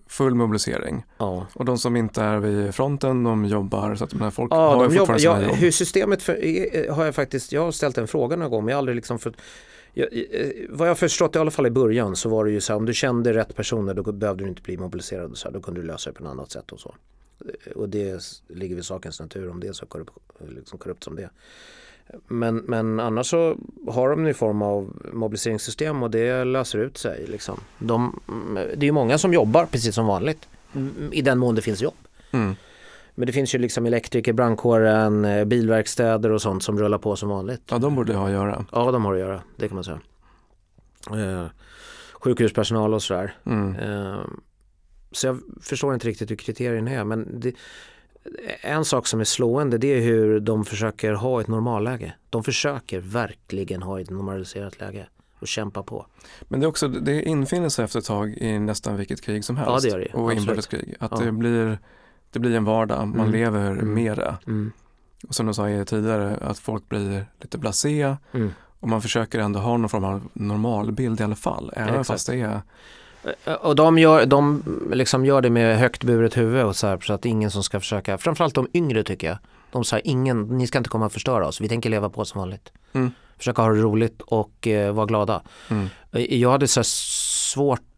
[0.08, 1.48] full mobilisering Ja.
[1.54, 4.74] och de som inte är vid fronten de jobbar så att men folk Ja, har
[4.76, 5.56] de jobbar, fortfarande sina ja, jobb.
[5.56, 8.76] hur systemet för, har jag faktiskt, jag har ställt en fråga någon gång men jag
[8.76, 9.34] har aldrig liksom för,
[9.98, 12.74] jag, eh, vad jag förstått i alla fall i början så var det ju så
[12.74, 15.54] här om du kände rätt personer då behövde du inte bli mobiliserad och så här,
[15.54, 16.96] då kunde du lösa det på något annat sätt och så.
[17.46, 20.12] Eh, Och det ligger vid sakens natur om det är så korrupt,
[20.50, 21.30] liksom korrupt som det.
[22.28, 27.26] Men, men annars så har de en form av mobiliseringssystem och det löser ut sig.
[27.28, 27.60] Liksom.
[27.80, 28.20] De,
[28.78, 31.96] det är många som jobbar precis som vanligt mm, i den mån det finns jobb.
[32.32, 32.56] Mm.
[33.16, 37.30] Men det finns ju liksom elektriker, brandkåren, eh, bilverkstäder och sånt som rullar på som
[37.30, 37.62] vanligt.
[37.70, 38.66] Ja, de borde ha att göra.
[38.72, 40.00] Ja, de har att göra, det kan man säga.
[41.12, 41.46] Eh,
[42.14, 43.34] sjukhuspersonal och sådär.
[43.46, 43.76] Mm.
[43.76, 44.20] Eh,
[45.12, 47.04] så jag förstår inte riktigt hur kriterierna är.
[47.04, 47.54] Men det,
[48.62, 52.14] en sak som är slående det är hur de försöker ha ett normalläge.
[52.30, 55.08] De försöker verkligen ha ett normaliserat läge
[55.40, 56.06] och kämpa på.
[56.42, 59.58] Men det, är också, det infinner sig efter ett tag i nästan vilket krig som
[59.58, 59.72] helst.
[59.72, 60.18] Ja, det gör det.
[60.18, 60.42] Och Absolut.
[60.42, 60.96] inbördeskrig.
[61.00, 61.26] Att Ja.
[61.26, 61.80] det, blir,
[62.36, 63.32] det blir en vardag, man Mm.
[63.32, 64.16] lever Mm.
[64.16, 64.36] det.
[64.48, 64.72] Mm.
[65.28, 68.52] Och som du sa tidigare, att folk blir lite blasé Mm.
[68.80, 71.72] och man försöker ändå ha någon form av normalbild i alla fall.
[71.76, 72.08] Även Exakt.
[72.08, 72.62] fast det är
[73.62, 77.14] Och de gör, de liksom gör det med högt buret huvud och så, här, så
[77.14, 79.38] att ingen som ska försöka, framförallt de yngre tycker jag.
[79.72, 82.40] De säger ingen, ni ska inte komma och förstöra oss, vi tänker leva på som
[82.40, 82.72] vanligt.
[82.94, 83.12] Mm.
[83.38, 85.42] Försöka ha det roligt och eh, vara glada.
[85.70, 86.84] mm, Eh, Jag hade så här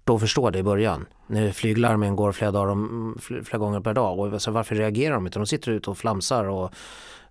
[0.08, 1.06] svårt att förstå det i början.
[1.28, 4.20] När flyglarmen går flera, dagar om, fl- flera gånger per dag.
[4.20, 5.40] Och så varför reagerar de inte?
[5.40, 6.72] De sitter ute och flamsar och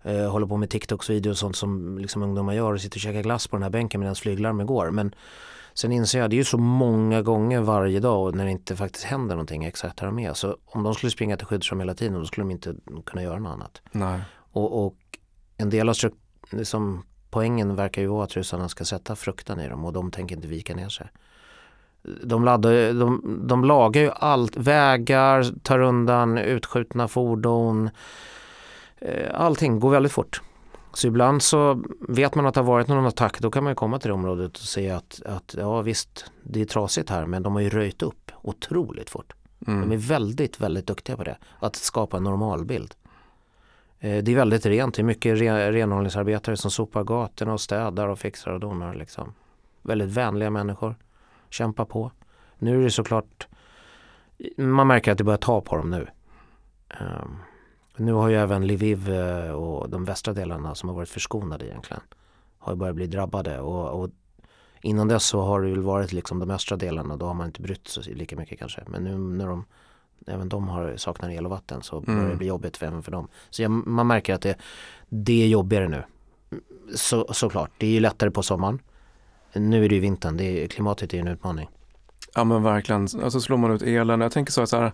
[0.03, 3.01] eh, håller på med TikToks videos och sånt som liksom ungdomar gör och sitter och
[3.01, 4.91] käkar glass på den här bänken medan flyglarmen går.
[4.91, 5.15] Men
[5.75, 9.05] sen inser jag, det är ju så många gånger varje dag när det inte faktiskt
[9.05, 10.37] händer någonting exakt här med.
[10.37, 12.75] Så om de skulle springa till skyddsrum hela tiden då skulle de inte
[13.07, 13.83] kunna göra något annat.
[13.93, 14.21] nej.
[14.53, 14.97] Och, och
[15.57, 15.95] en del av
[16.51, 20.37] liksom, poängen verkar ju vara att ryssarna ska sätta fruktan i dem och de tänker
[20.37, 21.07] inte vika ner sig.
[22.23, 27.91] De, laddar, de, de lagar ju allt, vägar, tar undan utskjutna fordon.
[28.99, 30.43] Eh, Allting går väldigt fort.
[30.95, 33.75] Så ibland så vet man att det har varit någon attack, då kan man ju
[33.75, 37.43] komma till det området och se att, att ja visst, det är trasigt här men
[37.43, 39.33] de har ju röjt upp otroligt fort.
[39.67, 39.81] Mm.
[39.89, 41.37] De är väldigt, väldigt duktiga på det.
[41.59, 42.95] Att skapa en normalbild.
[44.01, 44.95] Eh, Det är väldigt rent.
[44.95, 48.95] Det är mycket re- renhållningsarbetare som sopar gatorna och städar och fixar och donar.
[48.95, 49.33] Liksom.
[49.83, 50.95] Väldigt vänliga människor.
[51.51, 52.13] Kämpar på.
[52.59, 53.47] Nu är det såklart,
[54.57, 56.07] man märker att det börjar ta på dem nu.
[56.89, 57.37] Ehm,
[57.97, 62.03] nu har ju även Lviv eh, och de västra delarna som har varit förskonade egentligen
[62.59, 64.11] har börjat bli drabbade och, och
[64.81, 67.63] innan dess så har det väl varit liksom de östra delarna då har man inte
[67.63, 69.65] brytt sig lika mycket kanske men nu när de
[70.27, 72.39] även de har saknar el och vatten så börjar det Mm.
[72.39, 73.29] bli jobbigt för, även för dem.
[73.51, 74.59] Så jag, man märker att det,
[75.09, 76.05] det är jobbigare nu.
[76.95, 78.79] Så, såklart, det är ju lättare på sommaren.
[79.59, 81.69] Nu är det ju vintern, det är, klimatet är en utmaning.
[82.35, 84.21] Ja men verkligen, alltså slår man ut elen.
[84.21, 84.93] Jag tänker så att så här,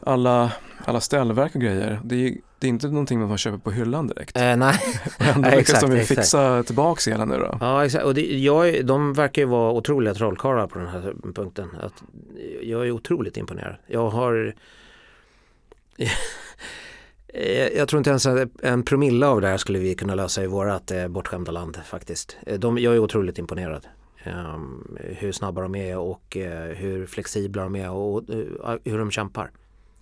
[0.00, 0.52] alla,
[0.84, 4.36] alla ställverk och grejer, det är, det är inte någonting man köper på hyllan direkt.
[4.36, 4.56] Eh, nej,
[5.18, 6.20] nej, lyckas exakt, de ju exakt.
[6.20, 7.58] fixa tillbaks elen nu då.
[7.60, 8.04] ja exakt.
[8.04, 11.68] Och det, jag, de verkar ju vara otroliga trollkarlar på den här punkten.
[11.80, 12.02] Att,
[12.62, 13.76] jag är otroligt imponerad.
[13.86, 14.54] Jag har
[17.34, 20.42] Eh, jag tror inte ens att en promille av det här skulle vi kunna lösa
[20.42, 22.36] i vårat eh, bortskämda land faktiskt.
[22.46, 23.86] Eh, de, jag är otroligt imponerad.
[24.26, 26.36] Um, hur snabba de är och
[26.74, 28.22] hur flexibla de är och
[28.84, 29.50] hur de kämpar.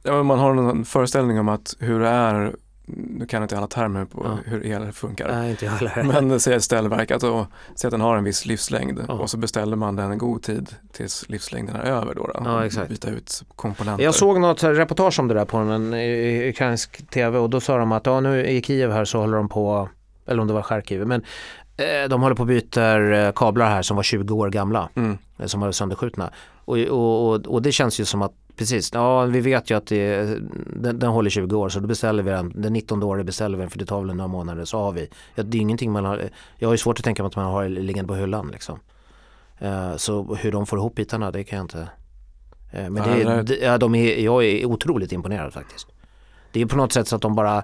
[0.03, 2.57] Ja, man har en föreställning om att hur det är,
[2.97, 4.39] nu kan jag inte alla termer på Ja.
[4.51, 5.28] hur el funkar.
[5.32, 6.20] Nej, inte jag heller.
[6.20, 9.14] Men säg ett ställverk, att säg att den har en viss livslängd Ja.
[9.14, 12.26] och så beställer man den en god tid tills livslängden är över då.
[12.26, 12.89] då Ja, exakt.
[12.89, 14.05] Byta ut komponenter.
[14.05, 15.95] Jag såg något reportage om det där på en
[16.49, 19.49] ukrainsk tv och då sa de att ja, nu i Kiev här så håller de
[19.49, 19.89] på,
[20.26, 21.22] eller om det var Charkiv, men
[21.76, 25.18] eh, de håller på och byter eh, kablar här som var 20 år gamla, Mm.
[25.39, 26.30] eh, som var sönderskjutna.
[26.64, 29.86] Och, och, och, och det känns ju som att Precis, ja vi vet ju att
[29.86, 30.24] det,
[30.66, 33.62] den, den håller 20 år så då beställer vi den, den 19 året beställer vi
[33.62, 35.09] den för det tar väl några månader så har vi.
[35.34, 37.44] Ja, det är ingenting man har, jag har ju svårt att tänka mig att man
[37.44, 38.80] har liggande på hyllan liksom.
[39.59, 41.88] Eh, så hur de får ihop bitarna det kan jag inte.
[42.72, 45.88] Eh, men Ja, det, ja, de är, jag är otroligt imponerad faktiskt.
[46.52, 47.62] Det är på något sätt så att de bara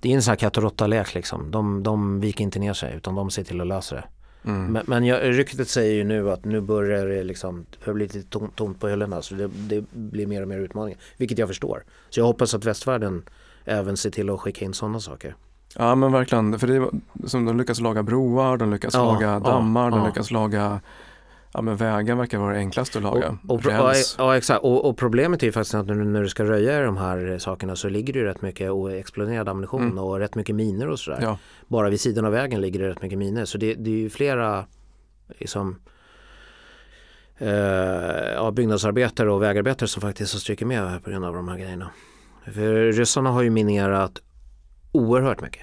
[0.00, 1.50] Det är en sån här katt och råtta-lek liksom.
[1.50, 4.04] De, de viker inte ner sig utan de ser till att lösa det.
[4.44, 4.72] Mm.
[4.72, 8.04] Men, men jag, ryktet säger ju nu att nu börjar det liksom det börjar bli
[8.04, 11.00] lite tomt, tomt på hyllorna så det, det blir mer och mer utmaningar.
[11.16, 11.84] Vilket jag förstår.
[12.10, 13.22] Så jag hoppas att västvärlden
[13.64, 15.36] även ser till att skicka in sådana saker.
[15.76, 16.88] Ja men verkligen, för det är
[17.26, 20.06] som de lyckas laga broar, de lyckas Ja, laga ja, dammar, de ja.
[20.06, 20.80] lyckas laga
[21.56, 23.38] Ja men vägar verkar vara det enklaste att laga.
[23.48, 23.70] Och, och, pro-
[24.18, 26.96] ja, exakt och, och problemet är ju faktiskt att nu när du ska röja de
[26.96, 29.98] här sakerna så ligger det ju rätt mycket exploderad ammunition Mm.
[29.98, 31.18] och rätt mycket miner och sådär.
[31.22, 31.38] Ja.
[31.68, 34.10] Bara vid sidan av vägen ligger det rätt mycket miner så det, det är ju
[34.10, 34.66] flera
[35.38, 35.80] liksom,
[37.38, 37.48] eh,
[38.34, 41.90] ja, byggnadsarbetare och vägarbetare som faktiskt har strykit med på grund av de här grejerna.
[42.44, 44.18] För ryssarna har ju minerat
[44.92, 45.62] oerhört mycket.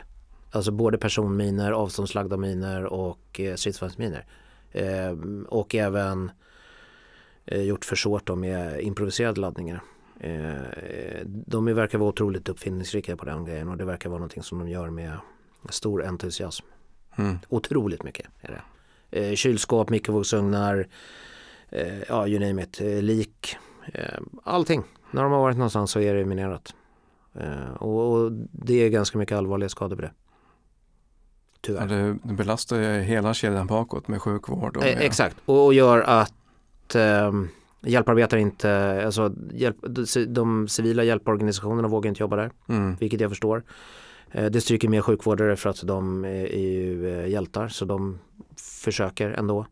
[0.52, 4.26] Alltså både personminer, avståndslagda miner och eh, stridsvagnsminer.
[4.72, 5.12] Eh,
[5.48, 6.32] och även
[7.46, 9.82] eh, gjort försåt med improviserade laddningar.
[10.20, 14.60] Eh, de verkar vara otroligt uppfinningsrika på den grejen och det verkar vara någonting som
[14.60, 15.18] de gör med
[15.70, 16.66] stor entusiasm.
[17.16, 17.40] Mm.
[17.50, 18.62] Otroligt mycket är det.
[19.12, 20.88] Eh, kylskåp, mikrovågsugnar,
[21.70, 23.58] eh, ja you name it, eh, lik,
[24.44, 24.84] allting.
[25.12, 26.76] När de har varit någonstans så är det minerat.
[27.78, 30.12] Och, och, det är ganska mycket allvarliga skador på det.
[31.62, 31.82] Tyvärr.
[31.82, 34.78] Ja, det, belastar ju hela kedjan bakåt med sjukvård.
[34.78, 35.06] Och eh, med...
[35.06, 37.50] exakt, och, gör att ehm,
[37.82, 39.78] hjälparbetare inte, alltså hjälp,
[40.28, 42.96] de civila hjälporganisationerna vågar inte jobba där, mm.
[42.96, 43.64] vilket jag förstår.
[44.32, 48.20] Eh, det stryker med sjukvårdare för att de är ju eh, hjältar så de
[48.58, 49.66] försöker ändå.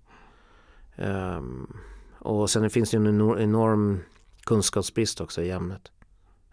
[0.96, 1.80] Um,
[2.20, 4.00] och sen finns det ju en enorm
[4.44, 5.92] kunskapsbrist också i ämnet.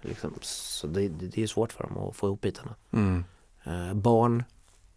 [0.00, 2.74] Liksom, så det, det, är svårt för dem att få ihop bitarna.
[2.90, 3.24] Mm.
[3.66, 4.44] Uh, barn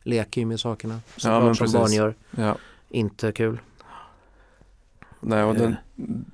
[0.09, 1.79] leker ju med sakerna ja, men som precis.
[1.79, 2.15] barn gör.
[2.31, 2.55] Ja.
[2.89, 3.59] Inte kul.
[5.19, 5.75] Nej, och den,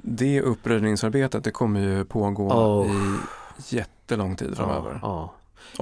[0.01, 2.91] det uppröjningsarbetet det kommer ju pågå oh.
[2.91, 4.91] i jättelång tid framöver.
[4.91, 5.33] Ja, ja.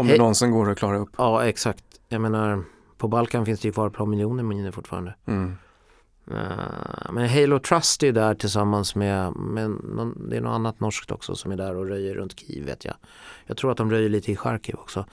[0.02, 1.10] Om det någonsin går att klara upp.
[1.18, 1.84] Ja, exakt.
[2.10, 2.64] Jag menar,
[2.98, 5.16] på Balkan finns det ju kvar ett par miljoner miner fortfarande.
[5.26, 5.58] Mm.
[6.32, 11.12] Uh, men Halo Trust är där tillsammans med, med någon, det är något annat norskt
[11.12, 12.96] också som är där och röjer runt Kiev vet jag.
[13.46, 15.06] Jag tror att de röjer lite i Charkiv också.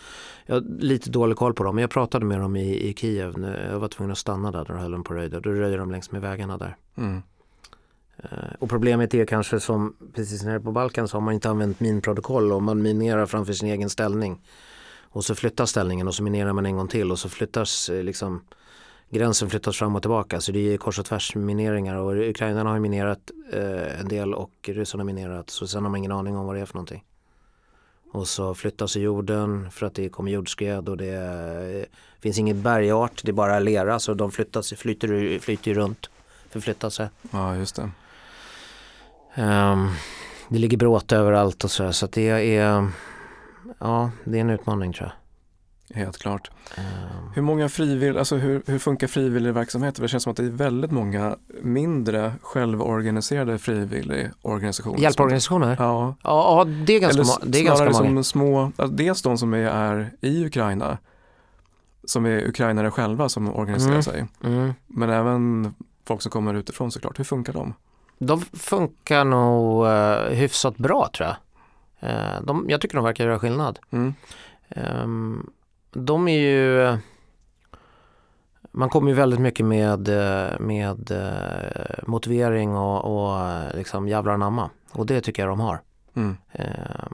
[0.47, 3.39] Jag har lite dålig koll på dem men jag pratade med dem i, i Kiev.
[3.39, 5.41] När jag var tvungen att stanna där, då höll de på röjde.
[5.41, 6.77] Då röjer de längs med vägarna där.
[6.97, 7.23] Mm.
[8.25, 11.51] Uh, och problemet är kanske som precis när är på Balkan så har man inte
[11.51, 14.41] använt minprotokoll och man minerar framför sin egen ställning.
[15.13, 18.03] Och så flyttas ställningen och så minerar man en gång till och så flyttas eh,
[18.03, 18.43] liksom
[19.11, 20.41] gränsen flyttas fram och tillbaka.
[20.41, 24.53] Så det är kors och tvärs mineringar och ukrainarna har minerat eh, en del och
[24.63, 25.51] ryssarna har minerat.
[25.51, 27.05] Så sen har man ingen aning om vad det är för någonting.
[28.13, 33.21] Och så flyttas jorden för att det kommer jordskred och det eh, finns inget bergart,
[33.25, 36.11] det är bara lera så de flyttas, flyter, flyter runt,
[36.49, 37.09] förflyttar sig.
[37.31, 37.91] Ja, just det.
[39.43, 39.91] Um,
[40.49, 42.91] det ligger bråte överallt och så så att det är,
[43.79, 45.20] ja, det är en utmaning tror jag.
[45.95, 46.51] Helt klart.
[46.79, 46.85] Um.
[47.35, 50.03] Hur många frivill, alltså hur, hur funkar frivilligverksamheter?
[50.03, 54.99] Det känns som att det är väldigt många mindre självorganiserade frivilligorganisationer.
[54.99, 55.77] Hjälporganisationer?
[55.79, 56.15] Ja.
[56.23, 57.95] ja, det är ganska, Eller det är ganska många.
[57.95, 60.99] som små, alltså dels de som är, är, i Ukraina,
[62.05, 64.03] som är ukrainare själva som organiserar mm.
[64.03, 64.27] sig.
[64.45, 64.75] Mm.
[64.87, 65.75] Men även
[66.05, 67.19] folk som kommer utifrån såklart.
[67.19, 67.75] Hur funkar de?
[68.19, 71.37] De funkar nog uh, hyfsat bra tror jag.
[72.11, 73.79] Uh, de, jag tycker de verkar göra skillnad.
[73.91, 74.15] Mm.
[74.77, 75.51] Um,
[75.93, 76.99] de är ju
[78.73, 80.09] man kommer ju väldigt mycket med,
[80.61, 81.13] med
[82.07, 85.81] motivering och, och liksom jävlar anamma och det tycker jag de har.
[86.15, 86.37] Mm.
[86.53, 87.07] Eh,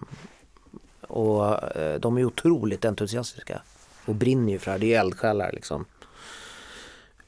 [1.01, 3.63] och eh, de är otroligt entusiastiska
[4.05, 5.85] och brinner ju för det här, det är eldsjälar liksom.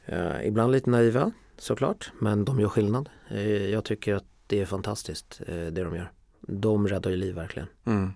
[0.07, 3.09] Eh, ibland lite naiva såklart men de gör skillnad.
[3.31, 6.13] Eh, jag tycker att det är fantastiskt eh, det de gör.
[6.41, 7.69] De räddar ju liv verkligen.
[7.85, 8.13] Mm.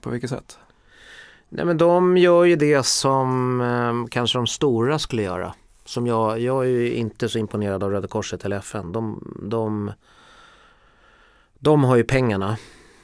[0.00, 0.58] På vilket sätt?
[1.48, 5.54] Nej men de gör ju det som eh, kanske de stora skulle göra.
[5.84, 8.92] Som jag, jag är ju inte så imponerad av Röda Korset eller FN.
[8.92, 9.92] De, de,
[11.58, 12.56] de har ju pengarna.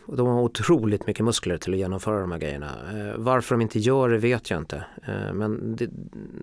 [0.06, 2.70] De har otroligt mycket muskler till att genomföra de här grejerna.
[2.92, 4.84] Eh, varför de inte gör det vet jag inte.
[5.06, 5.88] Eh, men det,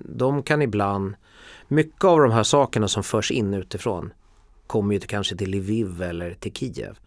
[0.06, 1.14] de kan ibland,
[1.68, 4.14] mycket av de här sakerna som förs in utifrån
[4.68, 7.00] kommer ju till, kanske till Lviv eller till Kiev.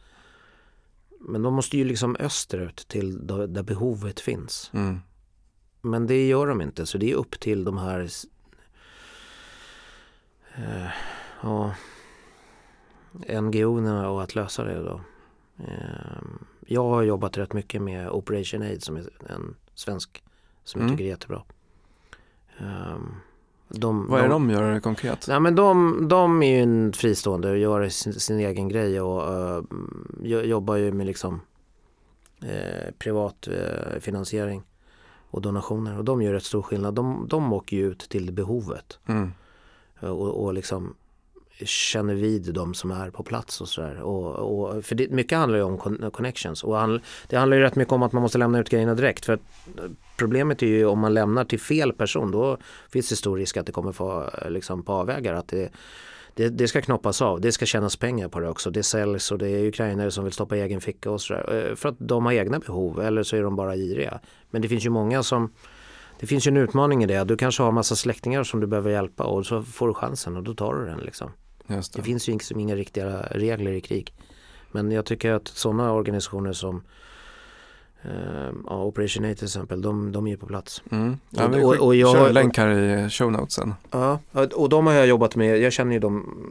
[1.27, 4.71] Men de måste ju liksom österut till där behovet finns.
[4.75, 5.01] Mm.
[5.81, 8.09] Men det gör de inte så det är upp till de här
[10.57, 10.91] eh,
[11.43, 11.75] ja,
[13.41, 15.01] NGO att lösa det då.
[15.59, 16.23] Eh,
[16.67, 20.25] jag har jobbat rätt mycket med Operation Aid som är en svensk
[20.65, 20.97] som jag mm.
[20.97, 21.43] tycker är jättebra.
[22.59, 23.15] Um,
[23.69, 25.27] de, Vad är de, de gör konkret?
[25.29, 29.33] Nej, men de, de är ju en fristående och gör sin, sin egen grej och
[29.33, 29.65] uh,
[30.23, 31.41] jobbar ju med liksom
[32.43, 34.63] uh, privat uh, finansiering
[35.31, 36.95] och donationer och de gör rätt stor skillnad.
[36.95, 39.33] De, de åker ju ut till behovet mm.
[40.01, 40.95] och, och liksom
[41.63, 44.01] känner vid de som är på plats och sådär.
[44.01, 46.97] Och, och, för det, mycket handlar ju om connections och handl,
[47.29, 49.25] det handlar ju rätt mycket om att man måste lämna ut grejerna direkt.
[49.25, 49.39] För eh,
[50.17, 52.59] problemet är ju om man lämnar till fel person då
[52.91, 55.35] finns det stor risk att det kommer få eh, liksom, på avvägar.
[55.35, 55.73] Att det,
[56.35, 58.71] det, det, ska knoppas av, det ska tjänas pengar på det också.
[58.71, 61.69] Det säljs och det är ukrainare som vill stoppa i egen ficka och sådär.
[61.71, 64.21] Eh, för att de har egna behov eller så är de bara giriga.
[64.51, 65.53] Men det finns ju många som
[66.21, 67.25] det finns ju en utmaning i det.
[67.25, 70.43] Du kanske har massa släktingar som du behöver hjälpa och så får du chansen och
[70.43, 71.31] då tar du den liksom.
[71.67, 72.03] Det det.
[72.03, 74.15] finns ju liksom inga riktiga regler i krig.
[74.73, 76.83] Men jag tycker att sådana organisationer som
[78.03, 80.83] eh, Operation A till exempel, de, de är ju på plats.
[80.91, 81.17] Mm.
[81.31, 82.69] Ja, Och- och- och jag kör har- en länk här
[83.07, 83.75] i show notesen.
[83.91, 84.19] Ja,
[84.55, 86.45] och de har jag jobbat med, jag känner ju de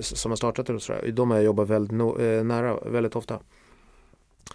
[0.00, 3.16] som har startat det och sådär, de har jag jobbat väldigt no, eh, nära, väldigt
[3.16, 3.38] ofta.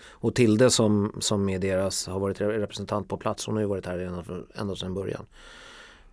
[0.10, 3.86] Och Tilde som, som är deras, har varit representant på plats, hon har ju varit
[3.86, 4.24] här ända,
[4.56, 5.26] ända sedan början.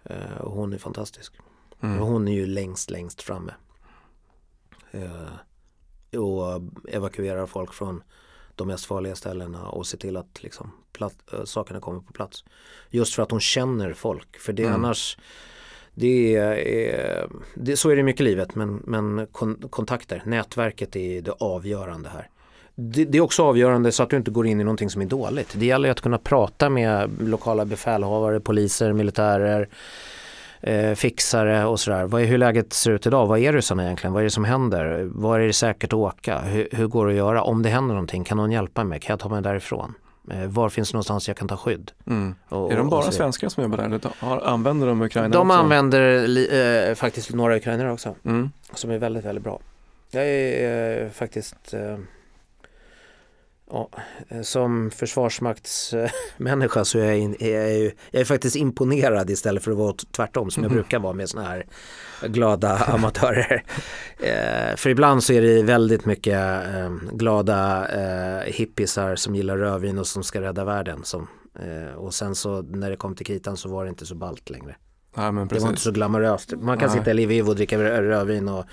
[0.05, 1.33] Eh, och hon är fantastisk.
[1.81, 1.99] Mm.
[1.99, 3.53] Hon är ju längst, längst framme.
[4.91, 8.03] Eh, och evakuerar folk från
[8.55, 12.45] de mest farliga ställena och ser till att liksom, platt, eh, sakerna kommer på plats.
[12.91, 14.37] Just för att hon känner folk.
[14.39, 14.75] För det Mm.
[14.75, 15.19] annars
[15.95, 21.23] det är, det, så är det mycket i livet men, men kon, kontakter, nätverket är
[21.23, 22.29] det avgörande här.
[22.75, 25.07] Det, det är också avgörande så att du inte går in i någonting som är
[25.07, 25.55] dåligt.
[25.59, 29.69] Det gäller att kunna prata med lokala befälhavare, poliser, militärer,
[30.61, 32.05] eh, fixare och sådär.
[32.05, 33.27] Vad är, hur läget ser ut idag?
[33.27, 34.13] Vad är ryssarna egentligen?
[34.13, 35.09] Vad är det som händer?
[35.13, 36.39] Var är det säkert att åka?
[36.39, 37.43] Hur, hur går det att göra?
[37.43, 39.01] Om det händer någonting, kan någon hjälpa mig?
[39.01, 39.95] Kan jag ta mig därifrån?
[40.31, 41.91] Eh, var finns det någonstans jag kan ta skydd?
[42.07, 42.35] Mm.
[42.49, 43.85] Och, Är de bara svenskar som jobbar där?
[43.85, 45.61] Eller använder de Ukraina De också?
[45.61, 48.51] använder li, eh, faktiskt några ukrainare också Mm.
[48.75, 49.61] som är väldigt, väldigt bra.
[50.11, 51.97] Jag är eh, faktiskt eh,
[53.71, 53.91] ja,
[54.29, 59.65] eh, som försvarsmaktsmänniska så är jag, in, är jag, ju, jag är faktiskt imponerad istället
[59.65, 60.77] för att vara tvärtom som jag Mhm.
[60.81, 61.67] brukar vara med såna här
[62.27, 63.65] glada amatörer.
[64.23, 66.39] Eh, för ibland så är det väldigt mycket
[66.75, 71.01] eh, glada eh, hippisar som gillar rödvin och som ska rädda världen.
[71.05, 71.29] Som,
[71.97, 74.77] och sen så när det kom till kritan så var det inte så ballt längre.
[75.15, 76.53] Men Det var inte så glamoröst.
[76.61, 76.99] Man kan Nej.
[76.99, 78.65] sitta i Lviv och dricka rö- rödvin och,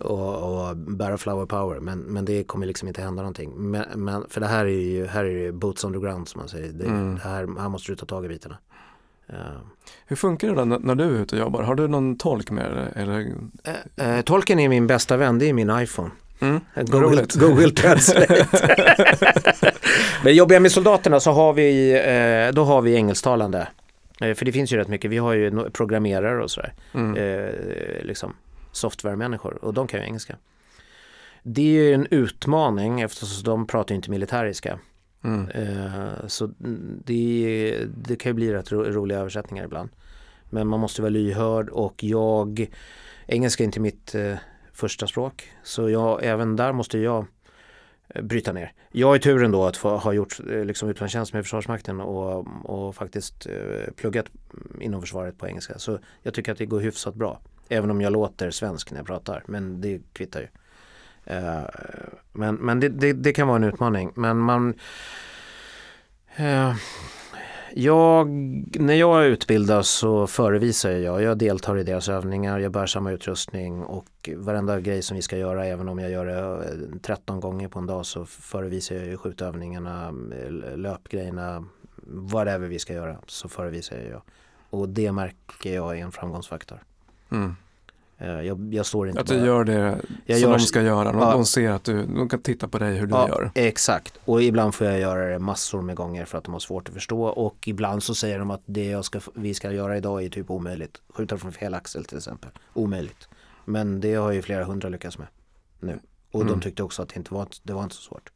[0.00, 1.80] och, och bära flower power.
[1.80, 3.50] Men, men det kommer liksom inte hända någonting.
[3.56, 6.38] Men, men, för det här är ju här är det boots on the ground som
[6.38, 6.72] man säger.
[6.72, 7.14] Det, Mm.
[7.14, 8.58] det här, här måste du ta tag i bitarna.
[9.32, 9.36] Uh,
[10.06, 11.62] Hur funkar det då när, du är ute och jobbar?
[11.62, 13.02] Har du någon tolk med dig?
[13.02, 13.32] Eller?
[13.96, 16.10] eh, tolken är min bästa vän, det är min iPhone.
[16.40, 16.60] Mm.
[16.86, 17.26] Google.
[17.34, 18.46] Google Translate.
[20.24, 23.68] Men jobbar jag med soldaterna så har vi, då har vi engelsktalande.
[24.18, 26.74] För det finns ju rätt mycket, vi har ju programmerare och sådär.
[26.94, 27.14] Mm.
[28.02, 28.34] liksom
[28.78, 30.36] software-människor och de kan ju engelska.
[31.42, 34.78] Det är ju en utmaning eftersom de pratar ju inte militäriska.
[35.24, 35.48] Mm.
[35.50, 36.50] Eh, så
[37.04, 39.90] det, det kan ju bli rätt ro, roliga översättningar ibland.
[40.50, 42.70] Men man måste vara lyhörd och jag,
[43.26, 44.34] engelska är inte mitt eh,
[44.72, 45.52] första språk.
[45.62, 47.26] Så jag, även där måste jag
[48.08, 48.72] eh, bryta ner.
[48.92, 53.46] Jag har turen då att få, ha gjort liksom utlandstjänst med Försvarsmakten och, och faktiskt
[53.46, 54.26] eh, pluggat
[54.80, 55.78] inom försvaret på engelska.
[55.78, 57.40] Så jag tycker att det går hyfsat bra.
[57.68, 60.48] Även om jag låter svensk när jag pratar, men det kvittar ju.
[61.36, 61.62] Uh,
[62.32, 64.12] men men det, det, det kan vara en utmaning.
[64.14, 64.74] Men man...
[66.40, 66.74] Uh,
[67.74, 68.28] jag,
[68.80, 71.22] när jag utbildas så förevisar jag.
[71.22, 75.36] Jag deltar i deras övningar, jag bär samma utrustning och varenda grej som vi ska
[75.36, 79.06] göra, även om jag gör det eh, 13 gånger på en dag så förevisar jag
[79.06, 80.10] ju skjutövningarna,
[80.76, 81.64] löpgrejerna,
[82.06, 84.22] whatever vi ska göra så förevisar jag.
[84.70, 86.82] Och det märker jag är en framgångsfaktor.
[87.30, 87.56] Mm.
[88.18, 89.46] Eh, Jag, jag står inte Att du bara...
[89.46, 91.12] gör det Jag som gör- de ska göra.
[91.12, 91.32] De, Ja.
[91.32, 93.50] de ser att du, de kan titta på dig hur du gör.
[93.54, 96.88] Exakt, och ibland får jag göra det massor med gånger för att de har svårt
[96.88, 100.24] att förstå och ibland så säger de att det jag ska, vi ska göra idag
[100.24, 101.00] är typ omöjligt.
[101.14, 103.28] Skjuta från fel axel till exempel, omöjligt.
[103.64, 105.26] Men det har ju flera hundra lyckats med
[105.80, 105.98] nu.
[106.30, 106.52] Och Mm.
[106.52, 108.32] de tyckte också att det inte var, det var inte så svårt.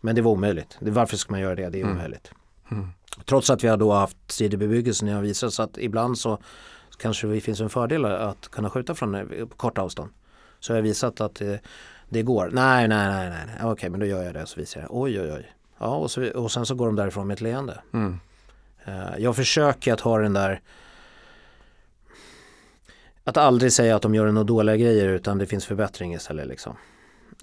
[0.00, 0.76] Men det var omöjligt.
[0.80, 1.68] Varför ska man göra det?
[1.70, 1.96] Det är Mm.
[1.96, 2.30] omöjligt.
[2.70, 2.88] Mm.
[3.24, 6.38] Trots att vi har då haft sidobebyggelsen har visat så att ibland så
[6.96, 10.10] kanske det finns en fördel att kunna skjuta från eh, på kort avstånd.
[10.60, 11.54] Så jag har visat att eh,
[12.08, 12.50] det går.
[12.52, 13.72] Nej, nej, nej, nej, nej.
[13.72, 14.88] okej men då gör jag det så visar jag.
[14.92, 15.52] Oj, oj, oj.
[15.78, 17.80] Ja, och, så, och sen så går de därifrån med ett leende.
[17.92, 18.20] Mm.
[18.84, 20.60] Eh, jag försöker att ha den där
[23.24, 26.76] att aldrig säga att de gör några dåliga grejer utan det finns förbättring istället liksom.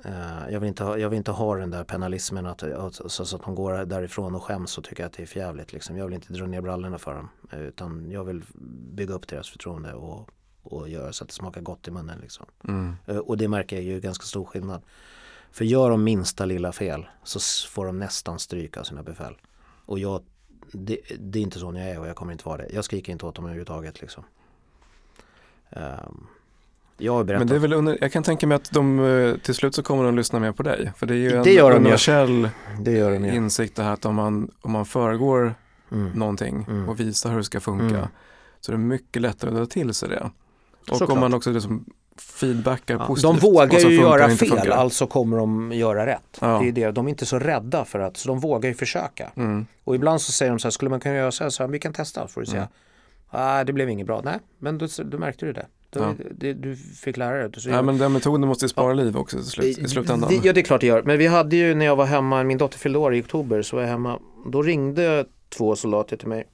[0.05, 3.35] Eh, jag, vill inte ha, jag vill inte ha den där penalismen att, så, så
[3.35, 5.73] att de går därifrån och skäms och tycker att det är förjävligt.
[5.73, 5.97] Liksom.
[5.97, 8.43] Jag vill inte dra ner brallorna för dem utan jag vill
[8.93, 10.29] bygga upp deras förtroende och,
[10.63, 12.19] och göra så att det smakar gott i munnen.
[12.19, 12.45] Liksom.
[12.67, 12.95] Mm.
[13.05, 14.81] Eh, och det märker jag ju ganska stor skillnad.
[15.51, 17.39] För gör de minsta lilla fel så
[17.69, 19.35] får de nästan stryk av sina befäl.
[19.85, 20.23] Och jag,
[20.71, 22.69] det, det är inte så jag är och jag kommer inte vara det.
[22.73, 24.23] Jag skriker inte åt dem överhuvudtaget liksom.
[25.69, 26.27] Ehm,
[27.01, 27.39] jag har berättat.
[27.39, 29.83] Men det är väl under, jag kan tänka mig att de eh, till slut så
[29.83, 30.91] kommer de lyssna mer på dig.
[30.97, 32.49] För det är ju en Det gör de universell
[32.79, 35.55] det gör de insikt det här att om man, om man föregår
[35.91, 36.11] Mm.
[36.11, 36.89] någonting Mm.
[36.89, 38.07] och visar hur det ska funka Mm.
[38.59, 40.29] så är det mycket lättare att dra till sig det.
[40.89, 41.09] Och Såklart.
[41.09, 41.85] om man också liksom
[42.17, 43.41] feedbackar Ja, positivt.
[43.41, 44.69] de vågar ju göra fel, funkar.
[44.69, 46.37] alltså kommer de göra rätt.
[46.41, 46.59] Ja.
[46.61, 46.91] Det är det.
[46.91, 49.31] De är inte så rädda för att, så de vågar ju försöka.
[49.35, 49.65] Mm.
[49.83, 51.67] Och ibland så säger de så här, skulle man kunna göra så här, så här
[51.67, 52.61] vi kan testa, får du säga.
[52.61, 52.71] Mm.
[53.33, 54.21] Nej, det blev inget bra.
[54.23, 55.65] Nej, men då, då märkte du det.
[55.93, 56.15] Du, Ja.
[56.31, 57.63] det, du fick lära dig.
[57.67, 60.29] Nej, men den metoden måste ju spara liv också i, slut, i slutändan.
[60.29, 61.03] Det, ja det är klart det gör.
[61.03, 63.75] Men vi hade ju när jag var hemma, min dotter fyllde år i oktober så
[63.75, 64.19] var jag hemma.
[64.45, 66.47] Då ringde två soldater till mig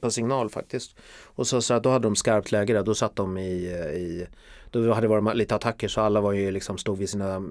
[0.00, 0.96] på signal faktiskt.
[1.22, 2.82] Och så, så att då hade de skarpt läge där.
[2.82, 3.52] Då satt de i,
[3.94, 4.26] i
[4.70, 7.42] då hade det varit lite attacker så alla var ju liksom stod vid sina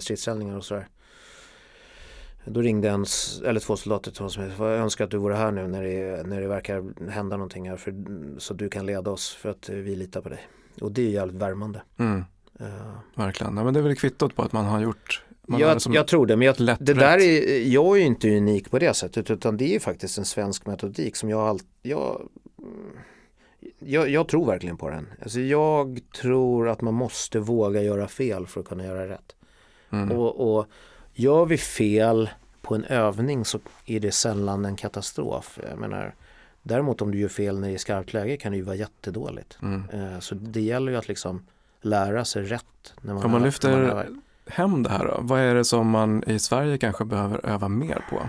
[0.00, 0.88] stridsställningar och sådär.
[2.44, 3.06] Då ringde en,
[3.46, 6.26] eller två soldater till och sa, jag önskar att du vore här nu när det,
[6.26, 7.94] när det verkar hända någonting här för,
[8.38, 10.40] så du kan leda oss för att vi litar på dig.
[10.82, 11.82] Och det är jävligt värmande.
[11.98, 12.24] Mm,
[12.60, 12.66] Uh,
[13.14, 13.54] verkligen.
[13.54, 16.06] Nej, men det är väl kvittot på att man har gjort man jag, liksom jag
[16.06, 18.94] tror det, men jag, lätt det där är, jag är ju inte unik på det
[18.94, 22.28] sättet utan det är faktiskt en svensk metodik som jag alltid, jag,
[23.78, 25.06] jag, jag tror verkligen på den.
[25.22, 29.36] Alltså jag tror att man måste våga göra fel för att kunna göra rätt.
[29.90, 30.12] Mm.
[30.12, 30.66] Och, och
[31.12, 32.30] gör vi fel
[32.62, 35.58] på en övning så är det sällan en katastrof.
[35.70, 36.14] Jag menar,
[36.62, 39.58] däremot om du gör fel när det är skarpt läge kan det ju vara jättedåligt.
[39.62, 39.90] Mm.
[39.90, 41.46] Eh, Så det gäller ju att liksom
[41.80, 42.94] lära sig rätt.
[43.00, 44.08] När man, Om man lyfter övar.
[44.46, 48.04] hem det här då, vad är det som man i Sverige kanske behöver öva mer
[48.10, 48.22] på?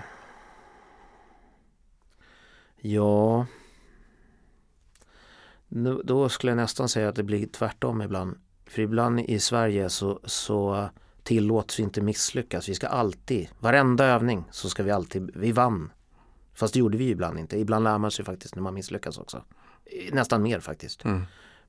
[2.83, 3.45] Ja,
[5.67, 8.37] nu, då skulle jag nästan säga att det blir tvärtom ibland.
[8.65, 10.89] För ibland i Sverige så, så
[11.23, 12.69] tillåts vi inte misslyckas.
[12.69, 15.91] Vi ska alltid, varenda övning så ska vi alltid, vi vann.
[16.61, 17.59] Fast det gjorde vi ibland inte.
[17.59, 19.43] Ibland lär man sig faktiskt när man misslyckas också.
[20.11, 21.05] Nästan mer faktiskt.
[21.05, 21.21] Mm.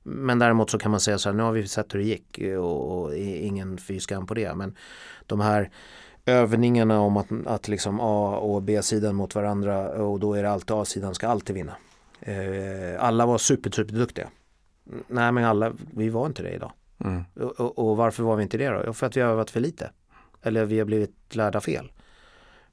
[0.03, 2.39] Men däremot så kan man säga så här, nu har vi sett hur det gick
[2.57, 4.55] och, och ingen fy skam på det.
[4.55, 4.75] Men
[5.25, 5.69] de här
[6.25, 10.71] övningarna om att, att liksom A och B-sidan mot varandra och då är det alltid
[10.71, 11.75] A-sidan ska alltid vinna.
[12.19, 14.29] Eh, alla var super, super duktiga.
[15.07, 16.71] Nej men alla, vi var inte det idag.
[16.99, 17.23] Mm.
[17.35, 18.83] Och, och, och varför var vi inte det då?
[18.85, 19.91] Jo, För att vi har övat för lite.
[20.41, 21.91] Eller vi har blivit lärda fel.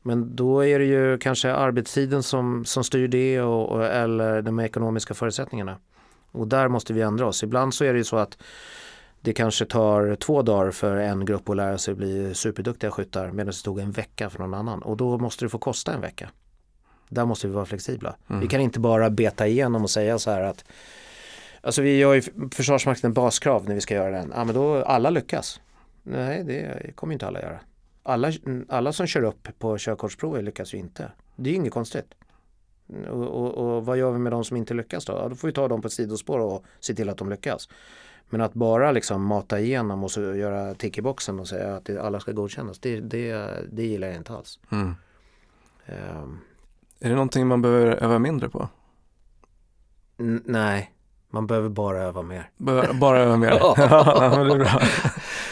[0.03, 4.61] Men då är det ju kanske arbetstiden som, som styr det och, och, eller de
[4.61, 5.79] ekonomiska förutsättningarna.
[6.33, 7.43] Och där måste vi ändra oss.
[7.43, 8.39] Ibland så är det ju så att
[9.21, 13.47] det kanske tar två dagar för en grupp att lära sig bli superduktiga skyttar medan
[13.47, 14.83] det tog en vecka för någon annan.
[14.83, 16.31] Och då måste det få kosta en vecka.
[17.09, 18.17] Där måste vi vara flexibla.
[18.29, 18.41] Mm.
[18.41, 20.65] Vi kan inte bara beta igenom och säga så här att
[21.63, 22.23] Alltså vi gör ju
[22.53, 24.33] Försvarsmakten baskrav när vi ska göra den.
[24.37, 25.61] Ja men då alla lyckas.
[26.03, 27.59] Nej det kommer inte alla göra.
[28.03, 28.33] Alla,
[28.69, 31.13] alla som kör upp på körkortsprovet lyckas ju inte.
[31.37, 32.15] Det är ju inget konstigt.
[33.11, 35.13] Och, och, och vad gör vi med de som inte lyckas då?
[35.13, 37.69] Ja, då får vi ta dem på ett sidospår och se till att de lyckas.
[38.31, 41.97] Men att bara liksom mata igenom och så göra tick i boxen och säga att
[41.97, 44.59] alla ska godkännas, det, det, det gillar jag inte alls.
[44.73, 44.95] Mm.
[45.87, 46.39] Ehm,
[47.01, 48.69] Är det någonting man behöver öva mindre på?
[50.45, 50.95] nej,
[51.31, 52.51] man behöver bara öva mer.
[52.57, 53.51] Bara, bara öva mer?
[53.61, 53.75] Ja.
[53.77, 54.81] det är bra.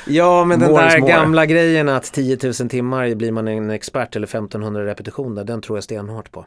[0.08, 1.12] Ja, men den More där more.
[1.12, 5.76] gamla grejen att 10 000 timmar blir man en expert eller 1500 repetitioner, den tror
[5.76, 6.46] jag stenhårt på.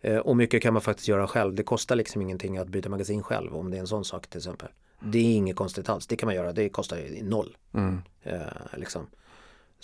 [0.00, 1.54] Eh, och mycket kan man faktiskt göra själv.
[1.54, 4.38] Det kostar liksom ingenting att byta magasin själv om det är en sån sak till
[4.38, 4.68] exempel.
[5.00, 7.56] Det är inget konstigt alls, det kan man göra, det kostar noll.
[7.74, 8.02] Mm.
[8.22, 8.40] Eh,
[8.76, 9.06] liksom.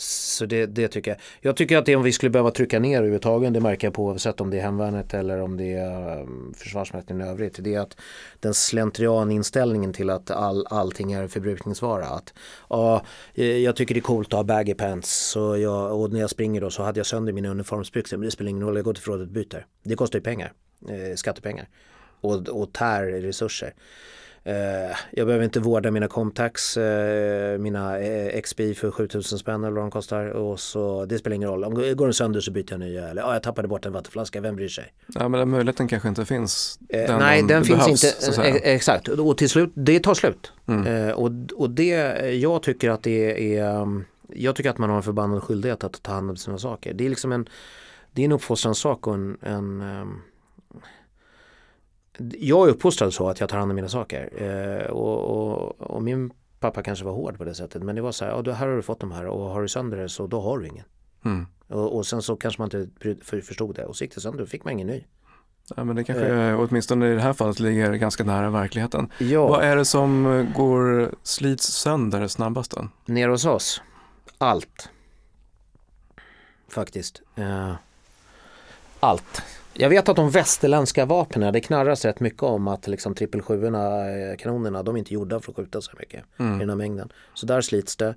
[0.01, 1.21] Så det, det tycker jag.
[1.41, 4.05] Jag tycker att det om vi skulle behöva trycka ner överhuvudtaget, det märker jag på
[4.05, 7.57] oavsett om det är hemvärnet eller om det är um, försvarsmakten i övrigt.
[7.59, 7.97] Det är att
[8.41, 12.07] den slentrianinställningen till att all, allting är en förbrukningsvara.
[12.07, 12.35] Att,
[12.69, 13.03] ja,
[13.35, 16.31] eh, jag tycker det är coolt att ha baggy pants så jag, och när jag
[16.31, 18.95] springer då så hade jag sönder mina uniformsbyxor men det spelar ingen roll, jag går
[18.95, 19.67] till förrådet och byter.
[19.83, 20.53] Det kostar ju pengar,
[20.89, 21.69] eh, skattepengar
[22.21, 23.75] och, och tär resurser.
[24.45, 29.74] Eh, jag behöver inte vårda mina Comtax, eh, mina eh, XBI för 7000 spänn eller
[29.74, 30.26] vad de kostar.
[30.26, 31.64] Och så, det spelar ingen roll.
[31.64, 33.09] Om går den sönder så byter jag nya.
[33.09, 34.93] Eller ja, jag tappade bort en vattenflaska, vem bryr sig?
[35.07, 36.78] Ja, men den möjligheten kanske inte finns.
[36.89, 38.59] Eh, nej, den finns behövs, inte.
[38.59, 40.53] exakt, och till slut, det tar slut.
[40.66, 41.14] Mm.
[41.14, 41.95] Och, och det,
[42.34, 46.03] jag tycker att det är, um, jag tycker att man har en förbannad skyldighet att
[46.03, 46.95] ta hand om sina saker.
[46.95, 47.49] Det är liksom en,
[48.12, 50.22] det är en uppfostranssak och en, en um,
[52.39, 54.31] jag är uppfostrad så att jag tar hand om mina saker.
[54.37, 57.83] Eh, och, och, och min pappa kanske var hård på det sättet.
[57.83, 59.69] Men det var så här, ja, här har du fått de här och har du
[59.69, 60.85] sönder det så då har du ingen.
[61.25, 61.47] Mm.
[61.69, 64.47] Och, och sen så kanske man inte förstod det och så gick det sönder, då
[64.47, 65.05] fick man ingen ny.
[65.77, 69.12] Ja, men det kanske åtminstone i det här fallet ligger ganska nära verkligheten.
[69.19, 69.49] Ja.
[69.49, 72.89] Vad är det som eh, går slits sönder snabbast då?
[73.07, 73.83] Nere hos oss,
[74.39, 74.91] allt.
[76.69, 77.23] Faktiskt.
[77.37, 77.75] Eh,
[79.01, 79.43] allt.
[79.81, 84.37] Jag vet att de västerländska vapnen, det knarras rätt mycket om att liksom 777 eh,
[84.37, 86.59] kanonerna, de är inte gjorda för att skjuta så mycket i Mm.
[86.59, 87.12] den här mängden.
[87.35, 88.14] Så där slits det.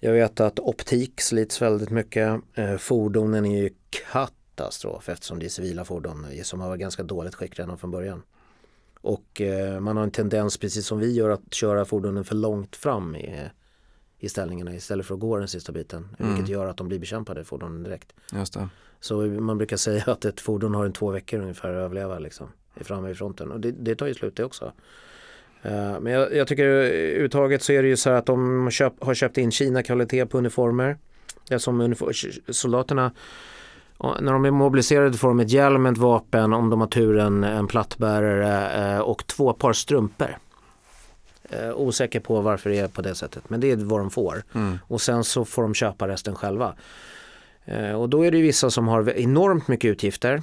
[0.00, 2.40] Jag vet att optik slits väldigt mycket.
[2.54, 3.70] Eh, fordonen är ju
[4.12, 8.22] katastrof eftersom det är civila fordon som har varit ganska dåligt skick redan från början.
[9.00, 12.76] Och eh, man har en tendens, precis som vi gör, att köra fordonen för långt
[12.76, 13.40] fram i,
[14.18, 16.16] i ställningarna istället för att gå den sista biten.
[16.18, 16.34] Mm.
[16.34, 18.12] Vilket gör att de blir bekämpade, fordonen direkt.
[18.32, 18.68] Just det.
[19.00, 22.46] Så man brukar säga att ett fordon har en två veckor ungefär att överleva liksom,
[22.80, 23.50] i framme i fronten.
[23.50, 24.72] Och det, det tar ju slut det också.
[25.62, 29.04] Eh, men jag, jag tycker överhuvudtaget så är det ju så här att de köp,
[29.04, 30.96] har köpt in Kina-kvalitet på uniformer.
[31.48, 32.12] Det som uniform,
[32.48, 33.12] soldaterna
[34.20, 37.66] när de är mobiliserade får de ett hjälm, ett vapen, om de har turen en
[37.66, 40.38] plattbärare eh, och två par strumpor.
[41.50, 44.42] Eh, osäker på varför det är på det sättet men det är vad de får.
[44.52, 44.78] Mm.
[44.88, 46.74] Och sen så får de köpa resten själva.
[47.66, 50.42] Eh, och då är det vissa som har enormt mycket utgifter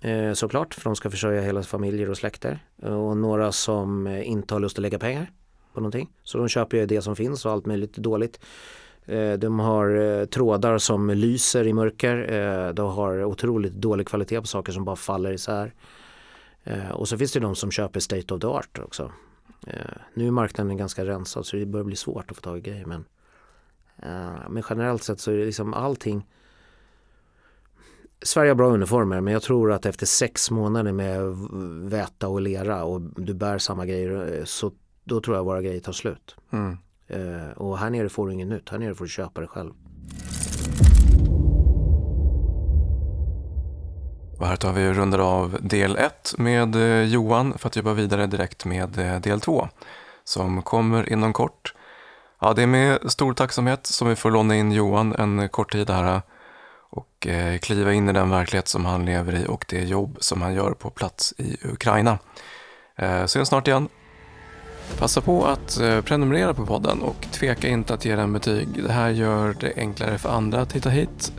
[0.00, 2.58] eh, såklart för de ska försörja hela familjer och släkter.
[2.82, 5.30] Eh, och några som inte har lust att lägga pengar
[5.74, 6.10] på någonting.
[6.22, 8.40] Så de köper ju det som finns och allt möjligt dåligt.
[9.38, 12.72] De har trådar som lyser i mörker.
[12.72, 15.74] De har otroligt dålig kvalitet på saker som bara faller isär.
[16.92, 19.12] Och så finns det de som köper state of the art också.
[20.14, 22.86] Nu är marknaden ganska rensad så det börjar bli svårt att få tag i grejer.
[22.86, 23.04] Men,
[24.48, 26.26] men generellt sett så är det liksom allting
[28.22, 31.20] Sverige har bra uniformer men jag tror att efter sex månader med
[31.90, 34.72] väta och lera och du bär samma grejer så
[35.04, 36.36] då tror jag våra grejer tar slut.
[36.52, 36.78] Mm.
[37.06, 39.72] Eh, och här nere får du inget nytt, här nere får du köpa det själv.
[44.38, 47.92] Och här tar vi och rundar av del 1 med eh, Johan för att jobba
[47.92, 49.68] vidare direkt med eh, del 2
[50.24, 51.74] som kommer inom kort.
[52.40, 55.90] Ja, det är med stor tacksamhet som vi får låna in Johan en kort tid
[55.90, 56.22] här
[56.90, 60.42] och eh, kliva in i den verklighet som han lever i och det jobb som
[60.42, 62.18] han gör på plats i Ukraina.
[62.96, 63.88] Eh, Syns snart igen.
[64.98, 68.68] Passa på att eh, prenumerera på podden och tveka inte att ge den betyg.
[68.86, 71.32] Det här gör det enklare för andra att hitta hit.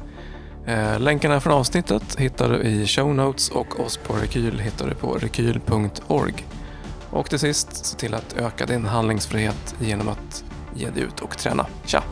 [0.66, 4.96] Eh, länkarna från avsnittet hittar du i show notes och oss på Rekyl hittar du
[4.96, 6.46] på rekyl.org.
[7.10, 10.44] Och till sist, se till att öka din handlingsfrihet genom att
[10.76, 11.66] ge dig ut och träna.
[11.86, 12.04] Tja!